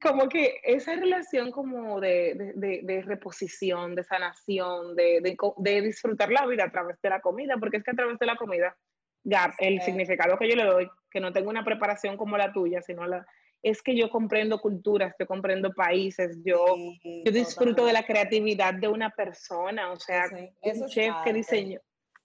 [0.02, 5.36] como que esa relación como de, de, de, reposición, de sanación, de,
[5.80, 8.34] disfrutar la vida a través de la comida, porque es que a través de la
[8.34, 8.76] comida
[9.24, 12.82] Gap, el significado que yo le doy, que no tengo una preparación como la tuya,
[12.82, 13.26] sino la,
[13.62, 18.88] es que yo comprendo culturas, yo comprendo países, yo, yo disfruto de la creatividad de
[18.88, 20.24] una persona, o sea,
[20.62, 21.80] un chef que diseño.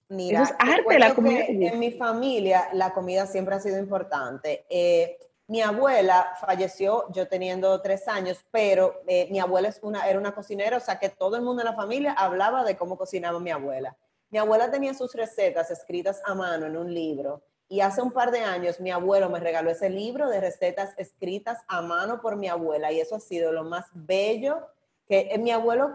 [0.09, 1.45] Mira, es arte la comida.
[1.47, 4.65] En mi familia la comida siempre ha sido importante.
[4.69, 10.17] Eh, mi abuela falleció yo teniendo tres años, pero eh, mi abuela es una, era
[10.17, 13.39] una cocinera, o sea que todo el mundo en la familia hablaba de cómo cocinaba
[13.39, 13.95] mi abuela.
[14.29, 18.31] Mi abuela tenía sus recetas escritas a mano en un libro y hace un par
[18.31, 22.47] de años mi abuelo me regaló ese libro de recetas escritas a mano por mi
[22.47, 24.67] abuela y eso ha sido lo más bello
[25.07, 25.93] que eh, mi abuelo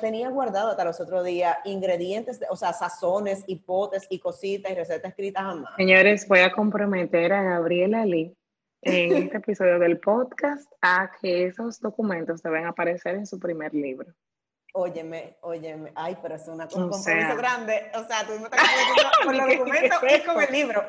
[0.00, 4.74] tenía guardado hasta los otros días ingredientes, o sea, sazones y potes y cositas y
[4.74, 5.76] recetas escritas a mano.
[5.76, 8.34] Señores, voy a comprometer a Gabriela Lee
[8.82, 14.10] en este episodio del podcast a que esos documentos deben aparecer en su primer libro.
[14.72, 17.90] Óyeme, óyeme, ay, pero es una, un compromiso grande.
[17.94, 18.28] O sea, estás
[19.24, 20.84] con los documentos y con el libro.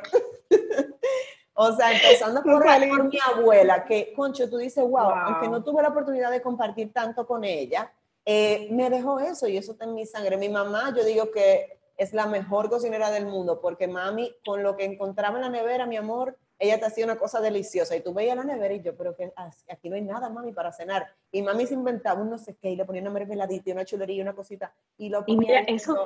[1.53, 5.81] o sea, empezando por, por, mi abuela, que, concho, tú dices, wow, aunque no tuve
[5.81, 7.91] la oportunidad de compartir tanto con ella,
[8.23, 10.37] eh, me dejó eso y eso está en mi sangre.
[10.37, 14.77] Mi mamá, yo digo que es la mejor cocinera del mundo, porque mami, con lo
[14.77, 18.13] que encontraba en la nevera, mi amor, ella te hacía una cosa deliciosa y tú
[18.13, 19.33] veías la nevera y yo, pero que
[19.67, 21.07] aquí no hay nada, mami, para cenar.
[21.31, 23.83] Y mami se inventaba un no sé qué y le ponía una mermeladita y una
[23.83, 24.71] chulería y una cosita.
[24.95, 26.05] Y, lo y mira, eso,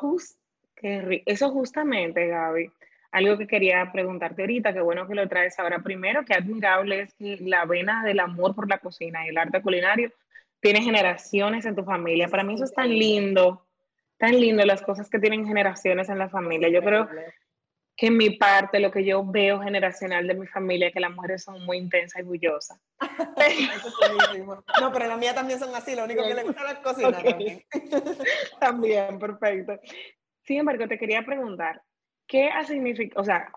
[0.81, 2.71] eso justamente, Gaby,
[3.11, 5.79] algo que quería preguntarte ahorita, qué bueno que lo traes ahora.
[5.79, 9.61] Primero, qué admirable es que la vena del amor por la cocina y el arte
[9.61, 10.13] culinario
[10.61, 12.29] tiene generaciones en tu familia.
[12.29, 13.67] Para mí eso es tan lindo,
[14.17, 16.69] tan lindo las cosas que tienen generaciones en la familia.
[16.69, 17.09] Yo creo
[17.95, 21.43] que en mi parte, lo que yo veo generacional de mi familia, que las mujeres
[21.43, 22.79] son muy intensas y bullosas.
[24.81, 27.63] no, pero las mías también son así, lo único que les gusta es cocinar también.
[28.59, 29.79] también, perfecto.
[30.43, 31.81] Sin embargo, te quería preguntar,
[32.27, 33.49] ¿qué ha significado, o sea,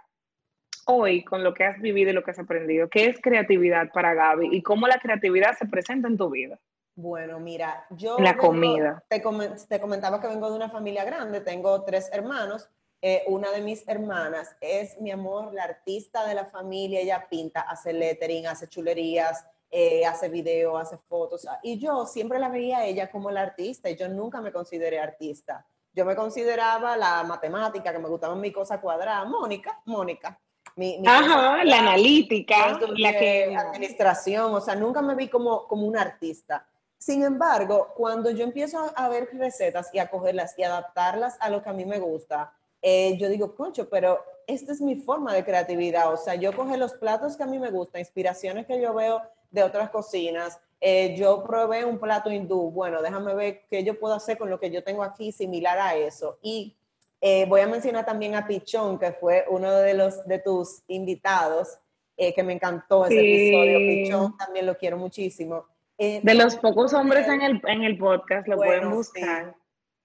[0.87, 4.15] hoy con lo que has vivido y lo que has aprendido, qué es creatividad para
[4.15, 6.61] Gaby y cómo la creatividad se presenta en tu vida?
[6.95, 8.19] Bueno, mira, yo...
[8.19, 9.05] La comida.
[9.09, 9.21] Te,
[9.69, 12.71] te comentaba que vengo de una familia grande, tengo tres hermanos
[13.01, 17.61] eh, una de mis hermanas es, mi amor, la artista de la familia, ella pinta,
[17.61, 22.87] hace lettering, hace chulerías, eh, hace video, hace fotos, y yo siempre la veía a
[22.87, 25.65] ella como la artista, y yo nunca me consideré artista.
[25.93, 30.39] Yo me consideraba la matemática, que me gustaba mi cosa cuadrada, Mónica, Mónica.
[30.77, 33.57] Mi, Ajá, la analítica, la que...
[33.57, 36.67] Administración, o sea, nunca me vi como, como una artista.
[36.99, 41.63] Sin embargo, cuando yo empiezo a ver recetas y a cogerlas y adaptarlas a lo
[41.63, 45.45] que a mí me gusta, eh, yo digo, concho, pero esta es mi forma de
[45.45, 46.13] creatividad.
[46.13, 49.23] O sea, yo coge los platos que a mí me gustan, inspiraciones que yo veo
[49.51, 50.59] de otras cocinas.
[50.81, 52.71] Eh, yo probé un plato hindú.
[52.71, 55.95] Bueno, déjame ver qué yo puedo hacer con lo que yo tengo aquí similar a
[55.97, 56.39] eso.
[56.43, 56.75] Y
[57.21, 61.77] Eh, voy a mencionar también a Pichón, que fue uno de, los, de tus invitados,
[62.17, 63.79] eh, que me encantó ese episodio.
[63.79, 65.67] Pichón también lo quiero muchísimo.
[65.99, 69.53] Eh, de los pocos hombres en el, en el podcast, lo pueden buscar.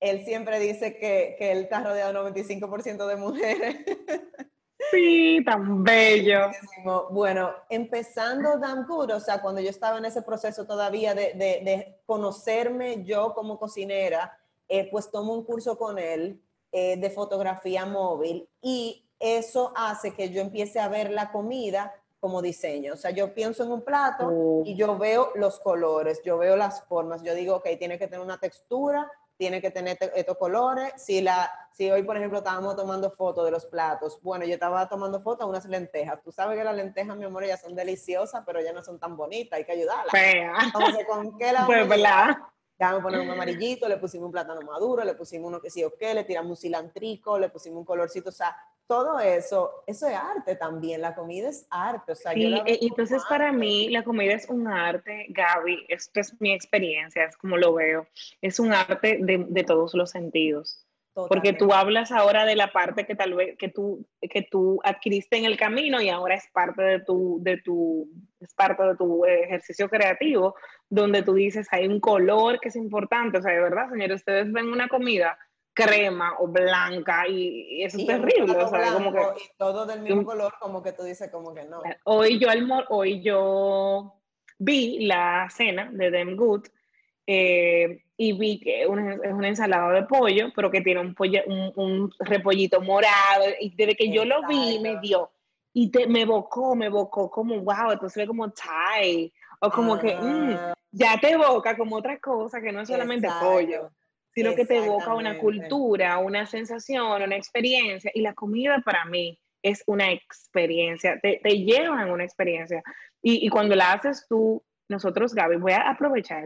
[0.03, 3.77] Él siempre dice que, que él está rodeado 95% de mujeres.
[4.91, 6.51] Sí, tan bello.
[7.09, 11.61] Bueno, empezando Damn Good, o sea, cuando yo estaba en ese proceso todavía de, de,
[11.63, 14.37] de conocerme yo como cocinera,
[14.67, 20.29] eh, pues tomo un curso con él eh, de fotografía móvil y eso hace que
[20.29, 22.93] yo empiece a ver la comida como diseño.
[22.93, 24.63] O sea, yo pienso en un plato oh.
[24.65, 28.23] y yo veo los colores, yo veo las formas, yo digo, ok, tiene que tener
[28.23, 30.93] una textura, tiene que tener estos colores.
[30.97, 34.87] Si, la, si hoy, por ejemplo, estábamos tomando fotos de los platos, bueno, yo estaba
[34.87, 36.21] tomando fotos de unas lentejas.
[36.23, 39.17] Tú sabes que las lentejas, mi amor, ya son deliciosas, pero ya no son tan
[39.17, 40.13] bonitas, hay que ayudarlas.
[40.65, 41.87] Entonces, ¿con qué la pues,
[42.79, 45.93] a poner un amarillito, le pusimos un plátano maduro, le pusimos uno que sí o
[45.95, 48.55] qué, le tiramos un cilantrico, le pusimos un colorcito, o sea,
[48.87, 52.11] todo eso, eso es arte también, la comida es arte.
[52.11, 56.39] O sea, sí, e, entonces para mí la comida es un arte, Gaby, esto es
[56.41, 58.07] mi experiencia, es como lo veo,
[58.41, 60.83] es un arte de, de todos los sentidos.
[61.13, 65.37] Porque tú hablas ahora de la parte que tal vez que tú, que tú adquiriste
[65.37, 69.23] en el camino y ahora es parte de tu, de tu, es parte de tu
[69.25, 70.55] ejercicio creativo,
[70.89, 73.37] donde tú dices hay un color que es importante.
[73.37, 75.37] O sea, de verdad, señores, ustedes ven una comida
[75.73, 78.55] crema o blanca y, eso es terrible.
[78.57, 81.63] O sea, como que, y todo del mismo color, como que tú dices como que
[81.65, 81.81] no.
[82.05, 82.49] Hoy yo,
[82.89, 84.15] hoy yo
[84.57, 86.67] vi la cena de Dem Good
[87.27, 91.41] eh, y vi que es una ensalada de pollo, pero que tiene un, pollo,
[91.75, 93.45] un, repollito morado.
[93.59, 95.31] Y desde que yo lo vi, me dio.
[95.73, 99.33] Y te, me evocó, me evocó como, wow, entonces ve como Thai.
[99.59, 100.73] O como que mm, ah.
[100.91, 103.91] ya te evoca como otra cosa que no es solamente pollo
[104.35, 108.09] sino que te evoca una cultura, una sensación, una experiencia.
[108.15, 112.81] Y la comida para mí es una experiencia, te, te llevan una experiencia.
[113.21, 116.45] Y, y, cuando la haces tú, nosotros, Gaby, voy a aprovechar,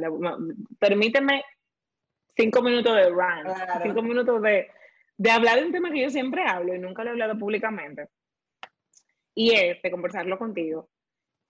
[0.79, 1.43] permíteme
[2.37, 3.49] cinco minutos de rant,
[3.83, 4.69] cinco minutos de,
[5.17, 8.07] de hablar de un tema que yo siempre hablo y nunca lo he hablado públicamente.
[9.35, 10.89] Y es de conversarlo contigo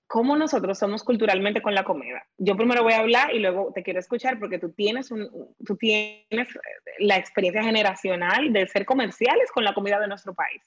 [0.07, 2.25] cómo nosotros somos culturalmente con la comida.
[2.37, 5.29] Yo primero voy a hablar y luego te quiero escuchar porque tú tienes, un,
[5.65, 6.47] tú tienes
[6.99, 10.63] la experiencia generacional de ser comerciales con la comida de nuestro país.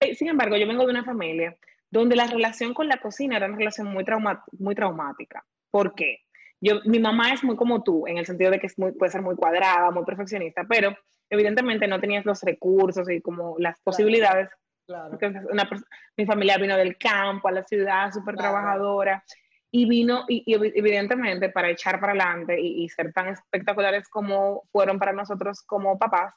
[0.00, 1.56] Eh, sin embargo, yo vengo de una familia
[1.90, 5.44] donde la relación con la cocina era una relación muy, trauma, muy traumática.
[5.70, 6.20] ¿Por qué?
[6.60, 9.12] Yo, mi mamá es muy como tú, en el sentido de que es muy, puede
[9.12, 10.96] ser muy cuadrada, muy perfeccionista, pero
[11.30, 14.48] evidentemente no tenías los recursos y como las posibilidades.
[14.86, 15.18] Claro.
[15.50, 15.68] Una,
[16.16, 19.22] mi familia vino del campo a la ciudad, súper trabajadora,
[19.70, 25.12] y vino, y, evidentemente, para echar para adelante y, ser tan espectaculares como fueron para
[25.12, 26.32] nosotros como papás,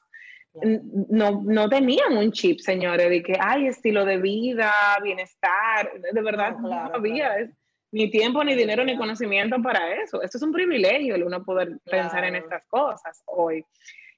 [0.54, 6.58] no, no tenían un chip, señores, de que hay estilo de vida, bienestar, de verdad
[6.58, 7.50] no, había
[7.92, 10.22] ni tiempo, ni dinero, ni conocimiento para eso.
[10.22, 13.66] Esto es un privilegio el uno poder pensar en estas cosas hoy.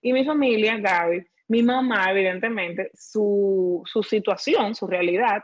[0.01, 5.41] Y mi familia, Gaby, mi mamá, evidentemente, su, su situación, su realidad,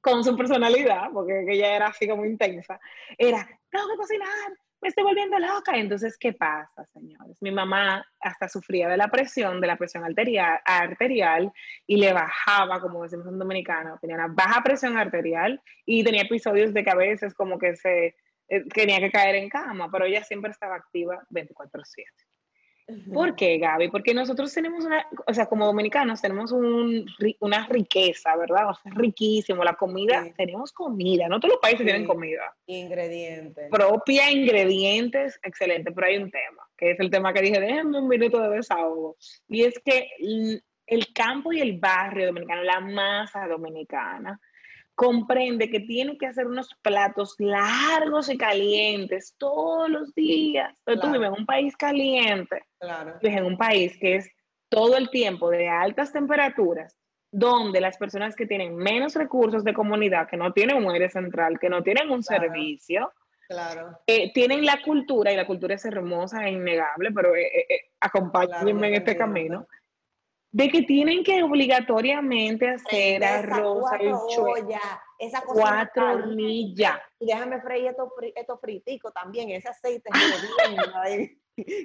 [0.00, 2.78] con su personalidad, porque ella era así como intensa,
[3.16, 4.52] era, tengo que cocinar,
[4.88, 5.76] estoy volviendo loca.
[5.76, 7.36] Entonces, ¿qué pasa, señores?
[7.40, 11.52] Mi mamá hasta sufría de la presión, de la presión arterial, arterial
[11.86, 16.72] y le bajaba, como decimos en dominicano, tenía una baja presión arterial y tenía episodios
[16.72, 18.14] de que a veces como que se
[18.48, 22.04] eh, tenía que caer en cama, pero ella siempre estaba activa 24/7.
[23.12, 23.88] ¿Por qué, Gaby?
[23.88, 27.06] Porque nosotros tenemos una, o sea, como dominicanos tenemos un,
[27.40, 28.68] una riqueza, ¿verdad?
[28.70, 29.64] O sea, es riquísimo.
[29.64, 32.54] La comida, tenemos comida, no todos los países tienen comida.
[32.66, 33.70] Ingredientes.
[33.70, 38.08] Propia, ingredientes, excelente, pero hay un tema, que es el tema que dije, déjenme un
[38.08, 39.16] minuto de desahogo.
[39.48, 40.10] Y es que
[40.86, 44.38] el campo y el barrio dominicano, la masa dominicana,
[44.94, 50.72] comprende que tiene que hacer unos platos largos y calientes todos los días.
[50.84, 53.14] Pero tú vives en un país caliente, claro.
[53.20, 54.30] vives en un país que es
[54.68, 56.96] todo el tiempo de altas temperaturas,
[57.30, 61.58] donde las personas que tienen menos recursos de comunidad, que no tienen un aire central,
[61.58, 63.12] que no tienen un servicio,
[63.48, 64.00] Claro.
[64.06, 68.88] Eh, tienen la cultura, y la cultura es hermosa e innegable, pero eh, eh, acompáñenme
[68.88, 69.66] en este camino
[70.54, 73.82] de que tienen que obligatoriamente hacer arroz,
[75.18, 76.96] esa cosa cuatro hornillas.
[77.18, 80.08] Y déjame freír estos esto friticos también, ese aceite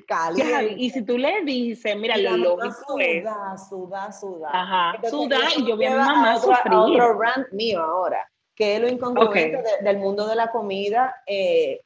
[0.08, 0.76] caliente.
[0.78, 3.24] Y si tú le dices, mira, lo lógico es...
[3.24, 4.50] Suda, suda, suda.
[4.54, 6.74] Ajá, suda, y yo vi a mi mamá sufrir.
[6.74, 11.82] otro rant mío ahora, que es lo incongruente del mundo de la comida, eh,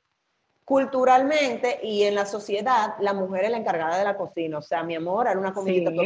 [0.65, 4.59] culturalmente y en la sociedad, la mujer es la encargada de la cocina.
[4.59, 5.97] O sea, mi amor, hará una comidita sí.
[5.97, 6.03] tu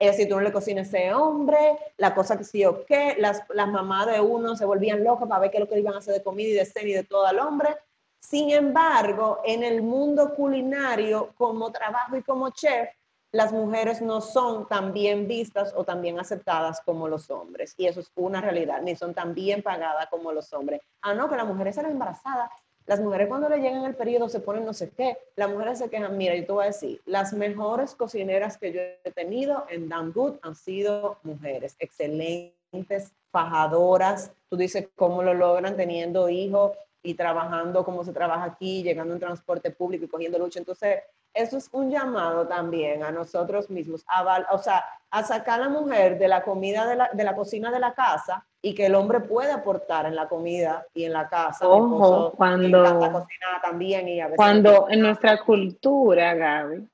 [0.00, 1.58] eh, si tú no le cocinas a ese hombre,
[1.96, 5.40] la cosa que sí o qué, las, las mamás de uno se volvían locas para
[5.40, 7.02] ver qué es lo que iban a hacer de comida y de cena y de
[7.02, 7.76] todo al hombre.
[8.20, 12.90] Sin embargo, en el mundo culinario, como trabajo y como chef,
[13.32, 17.74] las mujeres no son tan bien vistas o tan bien aceptadas como los hombres.
[17.76, 20.80] Y eso es una realidad, ni son tan bien pagadas como los hombres.
[21.02, 22.50] Ah, no, que las mujeres eran embarazadas
[22.88, 25.18] las mujeres cuando le llegan el periodo se ponen no sé qué.
[25.36, 28.80] Las mujeres se quejan, mira, yo te voy a decir, las mejores cocineras que yo
[28.80, 34.32] he tenido en Damn Good han sido mujeres, excelentes, fajadoras.
[34.48, 36.72] Tú dices cómo lo logran teniendo hijos
[37.02, 40.58] y trabajando como se trabaja aquí, llegando en transporte público y cogiendo lucha.
[40.58, 41.02] Entonces,
[41.38, 45.68] eso es un llamado también a nosotros mismos, a, o sea, a sacar a la
[45.70, 48.94] mujer de la comida de la, de la cocina de la casa y que el
[48.94, 51.66] hombre pueda aportar en la comida y en la casa.
[51.66, 56.88] Ojo, cuando, cocina también y a veces cuando en nuestra cultura, Gaby,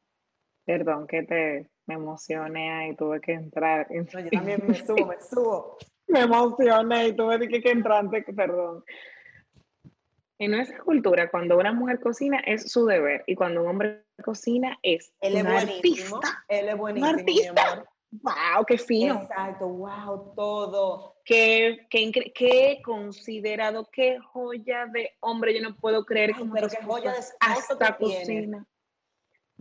[0.64, 3.86] perdón que te me emocioné y tuve que entrar.
[3.90, 5.76] yo también me subo, me subo.
[6.06, 8.84] me emocioné y tuve que, que entrar, perdón.
[10.38, 14.76] En nuestra cultura, cuando una mujer cocina es su deber y cuando un hombre cocina
[14.82, 16.16] es Él un es buenísimo.
[16.16, 16.44] artista.
[16.48, 17.10] Él es buenísimo.
[17.10, 17.84] Un artista.
[18.22, 18.64] ¡Wow!
[18.66, 19.22] ¡Qué fino!
[19.22, 21.16] Exacto, wow, todo.
[21.24, 25.54] Qué, qué, qué, considerado, qué joya de hombre.
[25.54, 28.66] Yo no puedo creer Ay, pero qué joya de hasta cocina.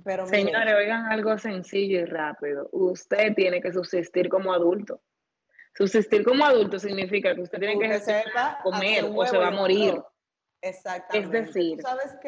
[0.03, 2.69] Pero Señores, mire, oigan algo sencillo y rápido.
[2.71, 5.01] Usted tiene que subsistir como adulto.
[5.75, 9.47] Subsistir como adulto significa que usted tiene que usted ejercer, sepa comer o se va
[9.47, 10.01] a morir.
[10.63, 11.39] Exactamente.
[11.39, 11.77] Es decir.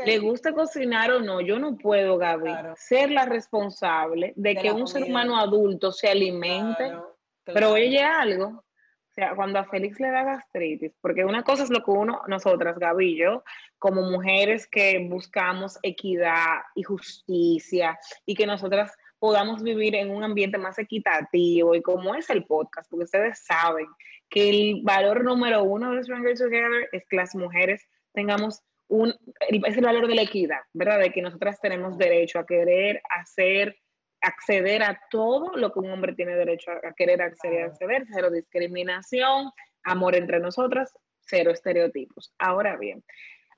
[0.06, 2.74] Le gusta cocinar o no, yo no puedo, Gaby, Claro.
[2.78, 6.86] ser la responsable de, De que un ser humano adulto se alimente.
[6.86, 11.64] Claro, Pero oye algo, o sea, cuando a Félix le da gastritis, porque una cosa
[11.64, 13.44] es lo que uno, nosotras, Gaby y yo,
[13.80, 20.58] como mujeres que buscamos equidad y justicia y que nosotras podamos vivir en un ambiente
[20.58, 23.88] más equitativo y como es el podcast, porque ustedes saben
[24.28, 29.14] que el valor número uno de Stronger Together es que las mujeres tengamos un,
[29.50, 31.00] es el valor de la equidad, ¿verdad?
[31.00, 33.78] De que nosotras tenemos derecho a querer hacer,
[34.22, 38.32] acceder a todo lo que un hombre tiene derecho a, a querer acceder, acceder, cero
[38.32, 39.52] discriminación,
[39.84, 42.34] amor entre nosotras, cero estereotipos.
[42.40, 43.04] Ahora bien,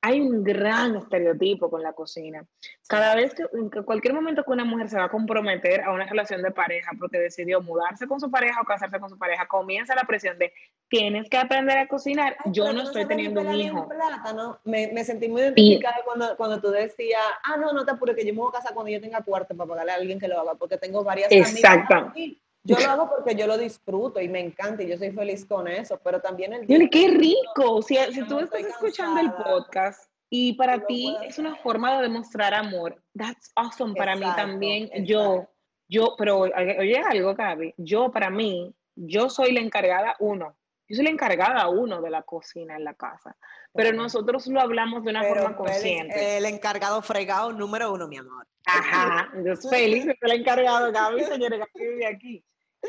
[0.02, 2.46] hay un gran estereotipo con la cocina.
[2.88, 6.06] Cada vez que, en cualquier momento que una mujer se va a comprometer a una
[6.06, 9.96] relación de pareja porque decidió mudarse con su pareja o casarse con su pareja, comienza
[9.96, 10.54] la presión de
[10.88, 12.38] tienes que aprender a cocinar.
[12.46, 13.88] Ay, Yo no estoy teniendo un hijo.
[13.88, 14.60] plátano.
[14.64, 18.26] Me, me sentí muy identificada cuando, cuando tú decías, ah, no, no te apures, que
[18.26, 20.40] yo me voy a casar cuando yo tenga cuarto para pagarle a alguien que lo
[20.40, 21.96] haga, porque tengo varias Exacto.
[21.96, 22.12] amigas.
[22.12, 22.42] así.
[22.68, 25.68] Yo lo hago porque yo lo disfruto y me encanta y yo soy feliz con
[25.68, 27.82] eso, pero también el qué rico.
[27.82, 32.54] Si, si tú estás escuchando el podcast y para ti es una forma de demostrar
[32.54, 33.96] amor, that's awesome.
[33.96, 35.06] Para mí también, exacto.
[35.06, 35.50] yo,
[35.88, 40.58] yo, pero oye algo, Gaby, yo para mí, yo soy la encargada uno.
[40.90, 43.36] Yo soy la encargada uno de la cocina en la casa,
[43.74, 46.38] pero nosotros lo hablamos de una Pero forma consciente.
[46.38, 48.48] el encargado fregado número uno, mi amor.
[48.66, 52.44] Ajá, entonces Félix es el encargado, Gaby, señores, Gaby vive aquí.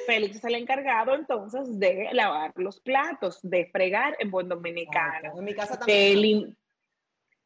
[0.06, 5.44] Félix es el encargado entonces de lavar los platos, de fregar en buen dominicano, En
[5.44, 6.18] mi casa de también.
[6.18, 6.56] lim-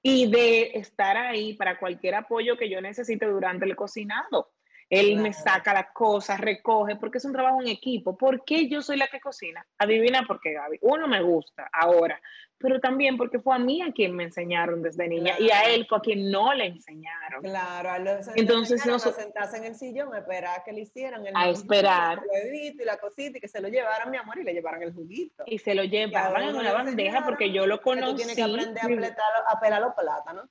[0.04, 4.50] y de estar ahí para cualquier apoyo que yo necesite durante el cocinado.
[4.92, 8.14] Él me saca las cosas, recoge, porque es un trabajo en equipo.
[8.14, 9.66] ¿Por qué yo soy la que cocina?
[9.78, 10.80] Adivina por qué, Gaby.
[10.82, 12.20] Uno me gusta ahora,
[12.58, 15.86] pero también porque fue a mí a quien me enseñaron desde niña y a él
[15.88, 17.42] fue a quien no le enseñaron.
[17.42, 20.82] Claro, a los Entonces, no noso- sentarse en el sillón, a esperar a que le
[20.82, 22.18] hicieran el A manguito, esperar.
[22.22, 24.82] el huevito y la cosita y que se lo llevaran, mi amor, y le llevaran
[24.82, 25.44] el juguito.
[25.46, 28.10] Y se lo llevaban en una bandeja porque yo lo Que conocí.
[28.10, 29.14] tú tienes que aprender
[29.48, 30.50] a pelar los plátanos.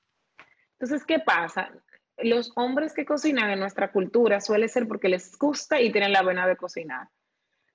[0.80, 1.72] Entonces, ¿qué pasa?
[2.24, 6.24] Los hombres que cocinan en nuestra cultura suele ser porque les gusta y tienen la
[6.24, 7.08] vena de cocinar.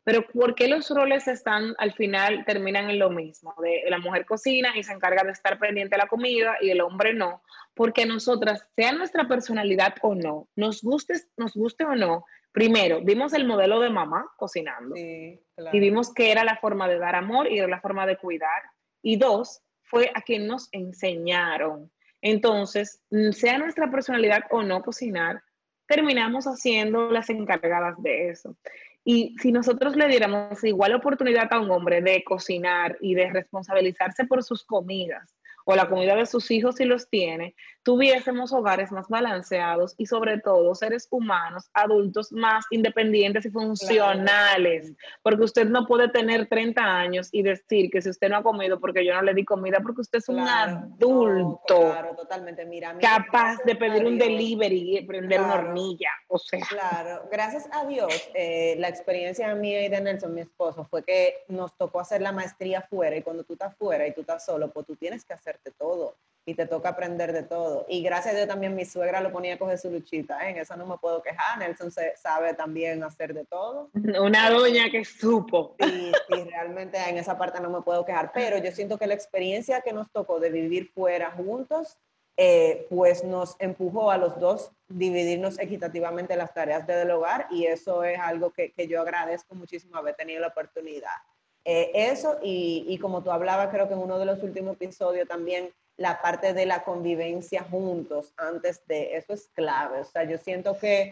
[0.07, 3.57] Pero ¿por qué los roles están al final terminan en lo mismo?
[3.61, 6.81] De la mujer cocina y se encarga de estar pendiente de la comida y el
[6.81, 7.43] hombre no,
[7.75, 13.33] porque nosotras, sea nuestra personalidad o no, nos guste, nos guste o no, primero vimos
[13.33, 15.77] el modelo de mamá cocinando Sí, claro.
[15.77, 18.63] y vimos que era la forma de dar amor y era la forma de cuidar.
[19.03, 21.91] Y dos, fue a quien nos enseñaron.
[22.21, 25.43] Entonces, mm, sea nuestra personalidad o no cocinar,
[25.87, 28.57] terminamos haciendo las encargadas de eso.
[29.05, 34.25] Y si nosotros le diéramos igual oportunidad a un hombre de cocinar y de responsabilizarse
[34.25, 37.55] por sus comidas o la comida de sus hijos si los tiene,
[37.87, 45.45] tuviésemos hogares más balanceados y sobre todo seres humanos, adultos más independientes y funcionales, porque
[45.45, 49.07] usted no puede tener 30 años y decir que si usted no ha comido porque
[49.07, 52.65] yo no le di comida, porque usted es un adulto claro, totalmente.
[52.65, 56.67] Mira, capaz de pedir un delivery y prender una hornilla, o sea.
[56.69, 61.45] Claro, gracias a Dios, eh, la experiencia mía y de Nelson, mi esposo, fue que
[61.47, 63.17] nos tocó hacer la maestría fuera.
[63.17, 66.17] Y cuando tú estás fuera y tú estás solo, pues tú tienes que hacerte todo
[66.49, 67.85] y te toca aprender de todo.
[67.89, 70.51] Y gracias a Dios también mi suegra lo ponía a coger su luchita, ¿eh?
[70.51, 73.91] en eso no me puedo quejar, Nelson se sabe también hacer de todo.
[74.23, 75.75] Una doña que supo.
[75.81, 79.15] Sí, sí, realmente en esa parte no me puedo quejar, pero yo siento que la
[79.15, 81.99] experiencia que nos tocó de vivir fuera juntos,
[82.37, 88.05] eh, pues nos empujó a los dos dividirnos equitativamente las tareas del hogar y eso
[88.05, 91.17] es algo que, que yo agradezco muchísimo haber tenido la oportunidad.
[91.65, 95.27] Eh, eso y, y como tú hablabas, creo que en uno de los últimos episodios
[95.27, 100.01] también, la parte de la convivencia juntos antes de eso es clave.
[100.01, 101.11] O sea, yo siento que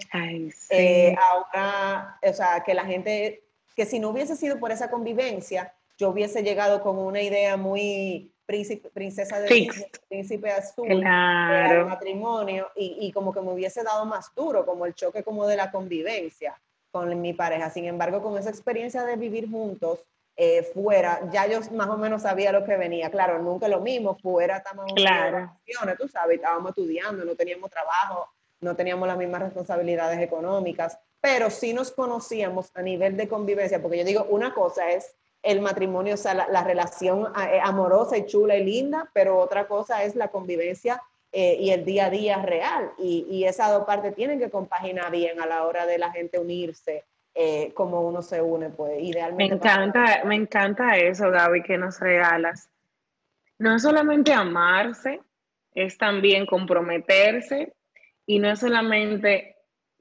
[0.71, 5.75] eh, ahora, o sea, que la gente, que si no hubiese sido por esa convivencia,
[5.97, 9.71] yo hubiese llegado con una idea muy princesa de
[10.09, 11.87] príncipe azul claro.
[11.87, 15.57] matrimonio y, y, como que me hubiese dado más duro, como el choque como de
[15.57, 16.61] la convivencia
[16.91, 17.71] con mi pareja.
[17.71, 20.05] Sin embargo, con esa experiencia de vivir juntos,
[20.37, 23.11] eh, fuera, ya yo más o menos sabía lo que venía.
[23.11, 25.57] Claro, nunca lo mismo, fuera estábamos claro.
[25.67, 28.29] en tú sabes, estábamos estudiando, no teníamos trabajo,
[28.61, 33.99] no teníamos las mismas responsabilidades económicas, pero sí nos conocíamos a nivel de convivencia, porque
[33.99, 38.57] yo digo, una cosa es el matrimonio, o sea, la, relación eh, amorosa y chula
[38.57, 42.93] y linda, pero otra cosa es la convivencia eh, y el día a día real.
[42.99, 46.39] Y, y esas dos partes tienen que compaginar bien a la hora de la gente
[46.39, 47.05] unirse
[47.35, 49.55] eh, como uno se une, pues idealmente.
[49.55, 52.71] Me encanta, me encanta eso, Gaby, que nos regalas.
[53.59, 55.21] No es solamente amarse,
[55.75, 57.73] es también comprometerse
[58.27, 59.57] y no es solamente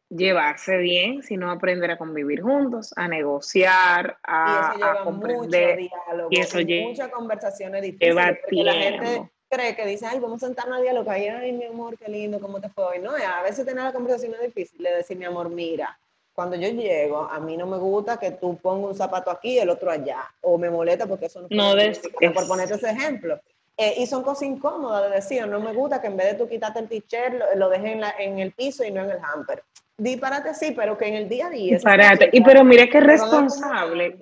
[0.10, 5.80] llevarse bien, sino aprender a convivir juntos, a negociar, a, y eso lleva comprender.
[5.80, 8.16] Mucho diálogo, y eso lleva, muchas conversaciones difíciles.
[8.16, 12.10] la gente cree que dice, ay, vamos a sentarnos a dialogar, ay, mi amor, qué
[12.10, 13.00] lindo, ¿cómo te fue hoy?
[13.00, 16.00] No, a veces tener la conversación es difícil, de decir, mi amor, mira,
[16.34, 19.60] cuando yo llego, a mí no me gusta que tú pongas un zapato aquí y
[19.60, 22.00] el otro allá, o me molesta porque eso no, no es,
[22.34, 23.40] por ponerte ese ejemplo.
[23.78, 26.48] Eh, y son cosas incómodas de decir, no me gusta que en vez de tú
[26.48, 29.64] quitarte el t-shirt, lo, dejes en, en, el piso y no en el hamper.
[29.98, 31.74] Disparate sí, pero que en el día a día...
[31.74, 32.30] Disparate.
[32.34, 34.18] Y pero mira que es responsable.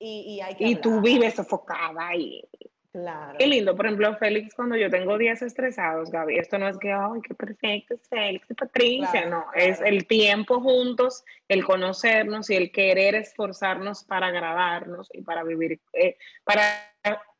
[0.00, 2.44] Y, y, hay y tú vives sofocada y
[2.92, 3.36] Claro.
[3.38, 6.90] Qué lindo, por ejemplo, Félix, cuando yo tengo días estresados, Gaby, esto no es que,
[6.90, 12.56] ay, qué perfecto es Félix y Patricia, no, es el tiempo juntos, el conocernos y
[12.56, 16.62] el querer esforzarnos para agradarnos y para vivir, eh, para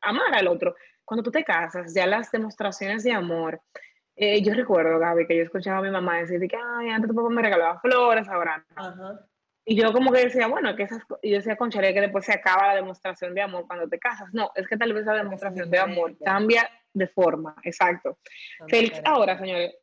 [0.01, 0.75] amar al otro.
[1.03, 3.59] Cuando tú te casas, ya las demostraciones de amor,
[4.15, 7.15] eh, yo recuerdo, Gaby, que yo escuchaba a mi mamá decir que, ay, antes tu
[7.15, 9.19] papá me regalaba flores, ahora no.
[9.65, 12.33] Y yo como que decía, bueno, que esas, y yo decía, concharé que después se
[12.33, 14.29] acaba la demostración de amor cuando te casas.
[14.33, 18.17] No, es que tal vez la demostración de amor cambia de forma, exacto.
[18.67, 19.75] Félix ahora, señores,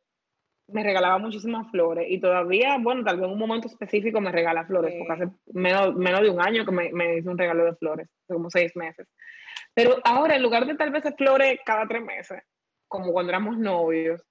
[0.67, 4.65] me regalaba muchísimas flores y todavía, bueno, tal vez en un momento específico me regala
[4.65, 7.75] flores, porque hace menos, menos de un año que me, me hizo un regalo de
[7.75, 9.07] flores, como seis meses.
[9.73, 12.43] Pero ahora, en lugar de tal vez flores cada tres meses,
[12.89, 14.21] como cuando éramos novios,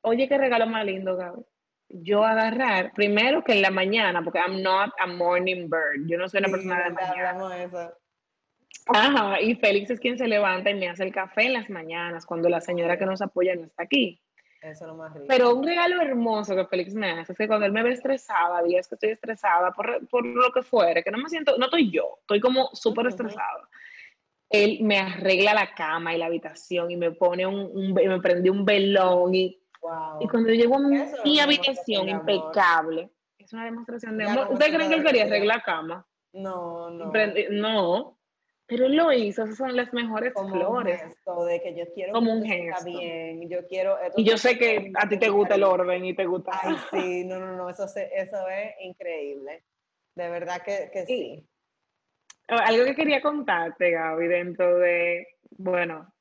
[0.00, 1.42] oye, qué regalo más lindo, Gaby
[1.88, 6.28] yo agarrar, primero que en la mañana, porque I'm not a morning bird, yo no
[6.28, 7.92] soy una persona de mañana.
[8.86, 12.24] Ajá, y Félix es quien se levanta y me hace el café en las mañanas,
[12.24, 14.20] cuando la señora que nos apoya no está aquí.
[14.62, 15.26] Eso es lo más rico.
[15.28, 18.62] Pero un regalo hermoso que Félix me hace es que cuando él me ve estresada,
[18.62, 21.90] días que estoy estresada por, por lo que fuere, que no me siento, no estoy
[21.90, 23.68] yo, estoy como súper estresada.
[24.50, 28.50] Él me arregla la cama y la habitación y me pone un, un me prende
[28.50, 29.60] un velón y
[30.20, 34.48] y cuando llego a mi, habitación impecable, es una demostración de amor.
[34.52, 36.06] ¿Ustedes creen que él quería arreglar la cama?
[36.32, 37.12] No, no.
[37.50, 38.18] No,
[38.66, 41.00] pero él lo hizo, esas son las mejores Como flores.
[41.02, 42.84] Un gesto de que yo quiero Como un gesto.
[42.84, 43.96] bien, yo quiero...
[44.14, 46.50] Y yo sé que a ti te gusta el orden y te gusta...
[46.62, 49.64] Ay, sí, no, no, no, eso, eso es increíble.
[50.14, 51.48] De verdad que, que sí.
[52.48, 56.12] Algo que quería contarte, Gaby, dentro de, bueno,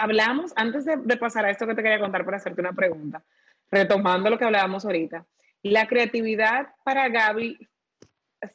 [0.00, 3.22] hablamos, antes de, pasar a esto que te quería contar para hacerte una pregunta,
[3.70, 5.26] retomando lo que hablábamos ahorita,
[5.62, 7.58] la creatividad para Gaby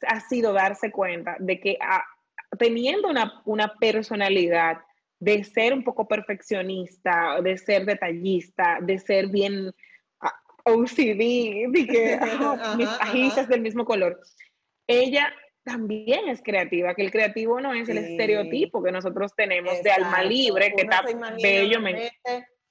[0.06, 2.04] ha sido darse cuenta de que ah,
[2.58, 4.78] teniendo una, una, personalidad
[5.20, 9.72] de ser un poco perfeccionista, de ser detallista, de ser bien
[10.66, 12.18] OCD, de que
[12.76, 14.20] mis ajíes del mismo color,
[14.88, 15.32] ella
[15.66, 20.22] también es creativa, que el creativo no es el estereotipo que nosotros tenemos de alma
[20.22, 21.02] libre, que está
[21.42, 21.80] bello.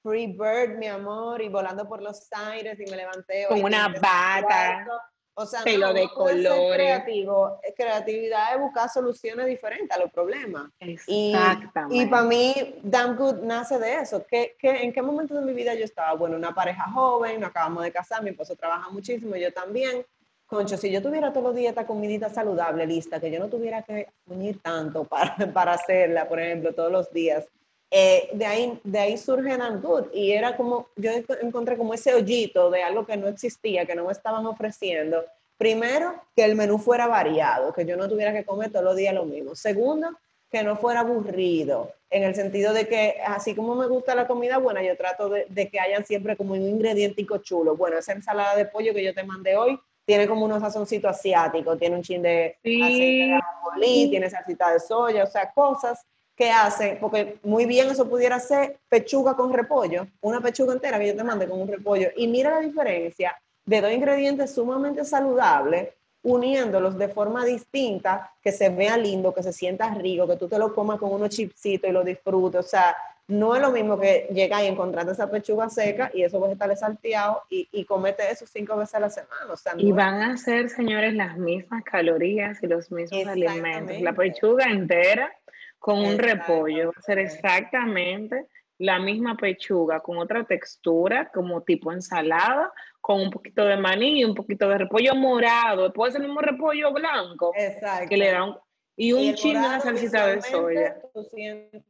[0.02, 3.46] free bird, mi amor, y volando por los aires y me levanté.
[3.48, 4.86] Con una bata.
[5.34, 6.74] O sea, pelo de colores.
[6.74, 7.60] Creativo.
[7.76, 10.70] Creatividad es buscar soluciones diferentes a los problemas.
[10.80, 12.02] Exactamente.
[12.02, 14.24] Y, para mí, Damn Good nace de eso.
[14.26, 16.14] ¿Qué, qué, en qué momento de mi vida yo estaba?
[16.14, 20.06] Bueno, una pareja joven, nos acabamos de casar, mi esposo trabaja muchísimo, yo también.
[20.46, 23.82] Concho, si yo tuviera todos los días esta comidita saludable lista, que yo no tuviera
[23.82, 27.46] que unir tanto para, para hacerla, por ejemplo, todos los días,
[27.90, 30.12] eh, de, ahí, de ahí surge Good.
[30.12, 34.06] Y era como, yo encontré como ese hoyito de algo que no existía, que no
[34.06, 35.24] me estaban ofreciendo.
[35.58, 39.14] Primero, que el menú fuera variado, que yo no tuviera que comer todos los días
[39.14, 39.54] lo mismo.
[39.54, 40.08] Segundo,
[40.50, 44.58] que no fuera aburrido, en el sentido de que así como me gusta la comida
[44.58, 47.76] buena, yo trato de, que hayan siempre como un ingredientico chulo.
[47.76, 51.76] Bueno, esa ensalada de pollo que yo te mandé hoy tiene como unos sazoncito asiático,
[51.76, 53.38] tiene un chin de aceite
[53.80, 58.38] de tiene salsita de soya, o sea, cosas que hacen, porque muy bien eso pudiera
[58.38, 62.28] ser pechuga con repollo, una pechuga entera que yo te mande con un repollo, y
[62.28, 65.88] mira la diferencia de dos ingredientes sumamente saludables,
[66.22, 70.58] uniéndolos de forma distinta, que se vea lindo, que se sienta rico, que tú te
[70.58, 72.96] lo comas con unos chipsitos y lo disfrutes, o sea,
[73.28, 77.38] no es lo mismo que llegar y encontrarte esa pechuga seca y esos vegetales salteados
[77.50, 79.52] y, y comete eso cinco veces a la semana.
[79.52, 84.00] O sea, y van a ser, señores, las mismas calorías y los mismos alimentos.
[84.00, 85.34] La pechuga entera
[85.78, 86.88] con un repollo.
[86.88, 88.46] Va a ser exactamente
[88.78, 94.24] la misma pechuga con otra textura, como tipo ensalada, con un poquito de maní y
[94.24, 95.92] un poquito de repollo morado.
[95.92, 97.52] Puede ser el mismo repollo blanco.
[97.56, 98.08] Exacto.
[98.08, 98.56] Que le da un,
[98.96, 100.96] y un chingo de salsita de soya.
[101.12, 101.82] Tú sientes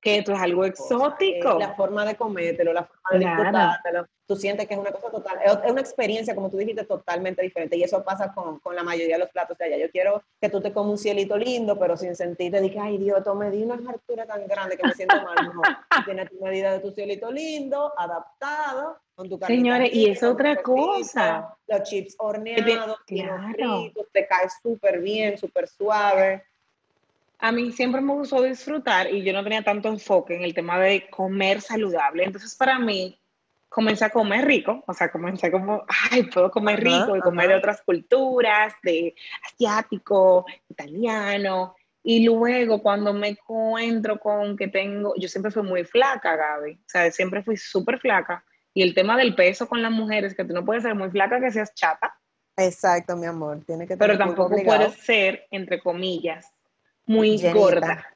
[0.00, 1.58] que esto es algo exótico.
[1.58, 4.06] La forma de comértelo, la forma de disfrutártelo.
[4.26, 7.76] Tú sientes que es una cosa total, es una experiencia, como tú dijiste, totalmente diferente.
[7.76, 9.76] Y eso pasa con, con la mayoría de los platos de allá.
[9.76, 13.22] Yo quiero que tú te comas un cielito lindo, pero sin sentirte que, ay Dios,
[13.34, 15.52] me di una altura tan grande que me siento mal.
[15.52, 15.62] No,
[16.04, 21.56] tienes tu medida de tu cielito lindo, adaptado, con tu Señores, y es otra cosa.
[21.66, 23.90] Los chips horneados, claro.
[24.12, 26.44] te cae súper bien, súper suave
[27.40, 30.78] a mí siempre me gustó disfrutar y yo no tenía tanto enfoque en el tema
[30.78, 32.24] de comer saludable.
[32.24, 33.18] Entonces, para mí,
[33.68, 37.54] comencé a comer rico, o sea, comencé como, ay, puedo comer rico y comer de
[37.54, 39.14] otras culturas, de
[39.44, 41.74] asiático, italiano.
[42.02, 46.88] Y luego cuando me encuentro con que tengo, yo siempre fui muy flaca, Gaby, o
[46.88, 48.44] sea, siempre fui súper flaca.
[48.74, 51.40] Y el tema del peso con las mujeres, que tú no puedes ser muy flaca
[51.40, 52.14] que seas chata.
[52.56, 56.52] Exacto, mi amor, tiene que Pero tampoco puedes ser, entre comillas,
[57.10, 58.06] muy gorda.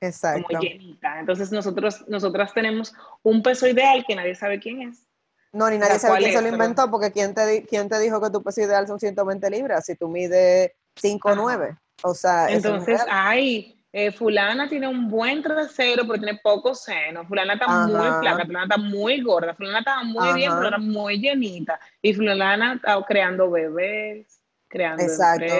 [0.00, 0.46] Exacto.
[0.48, 1.20] Como llenita.
[1.20, 2.92] Entonces nosotros, nosotras tenemos
[3.22, 5.06] un peso ideal que nadie sabe quién es.
[5.52, 8.30] No, ni nadie sabe quién se lo inventó, porque ¿quién te, ¿quién te dijo que
[8.30, 9.84] tu peso ideal son 120 libras?
[9.84, 11.76] Si tú mides 5 o 9.
[12.02, 17.26] O sea, entonces, ay, eh, fulana tiene un buen trasero, pero tiene poco seno.
[17.26, 21.18] Fulana está muy flaca, fulana está muy gorda, fulana está muy bien, pero era muy
[21.18, 21.78] llenita.
[22.00, 25.52] Y fulana está creando bebés, creando Exacto.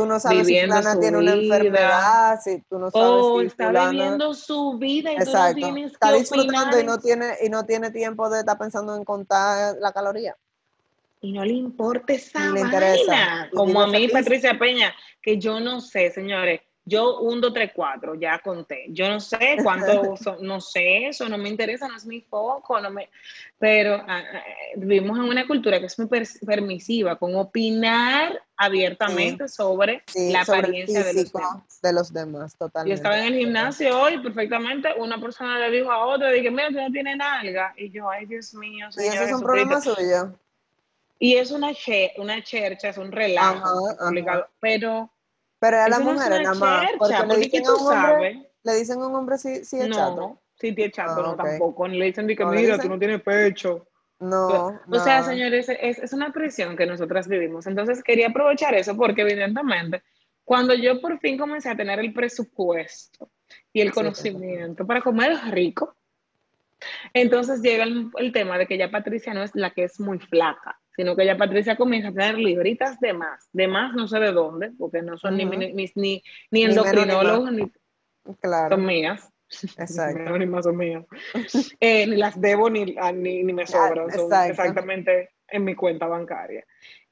[0.00, 3.90] Tú no sabes si fulana tiene una enfermedad, si tú no sabes oh, si está
[3.90, 5.60] viviendo su vida y Exacto.
[5.60, 8.96] tú no tienes está disfrutando y no tiene y no tiene tiempo de estar pensando
[8.96, 10.34] en contar la caloría.
[11.20, 13.50] Y no le importa esa vaina.
[13.52, 18.14] Como a mí, Patricia Peña, que yo no sé, señores, yo, un, dos, tres, cuatro,
[18.14, 18.86] ya conté.
[18.88, 22.90] Yo no sé cuánto, no sé eso, no me interesa, no es mi foco, no
[22.90, 23.08] me...
[23.58, 24.42] Pero ah, ah,
[24.76, 31.14] vivimos en una cultura que es muy permisiva, con opinar abiertamente sobre la apariencia de
[31.14, 31.80] los demás.
[31.82, 32.90] De los demás, totalmente.
[32.90, 36.68] Yo estaba en el gimnasio hoy, perfectamente, una persona le dijo a otra, dije, mira,
[36.68, 37.74] tú no tienes nalga.
[37.76, 40.34] Y yo, ay, Dios mío, Y eso es un problema suyo.
[41.18, 41.72] Y es una,
[42.16, 43.88] una chercha, es un relajo,
[44.58, 45.10] pero
[45.60, 46.86] pero a las mujeres nada más.
[46.98, 49.94] Porque, le dicen, a un hombre, le dicen a un hombre si, si es no,
[49.94, 50.42] chato.
[50.58, 51.86] Si es chato, no, ah, tampoco.
[51.86, 53.86] Le dicen que mira, tú no tienes pecho.
[54.18, 57.66] No, O sea, señores, es, es, una presión que nosotras vivimos.
[57.66, 60.02] Entonces quería aprovechar eso porque evidentemente
[60.44, 63.30] cuando yo por fin comencé a tener el presupuesto
[63.72, 65.94] y el conocimiento para comer rico,
[67.14, 70.18] entonces llega el, el, tema de que ya Patricia no es la que es muy
[70.18, 74.18] flaca sino que ya Patricia comienza a tener libritas de más, de más no sé
[74.18, 77.72] de dónde, porque no son ni, ni, ni, ni, endocrinólogos, ni,
[78.38, 78.76] claro.
[78.76, 79.32] son mías.
[79.78, 80.36] Exacto.
[80.38, 81.06] ni más son mías.
[81.80, 86.66] Eh, ni las debo ni, ni, ni me sobran, son exactamente en mi cuenta bancaria.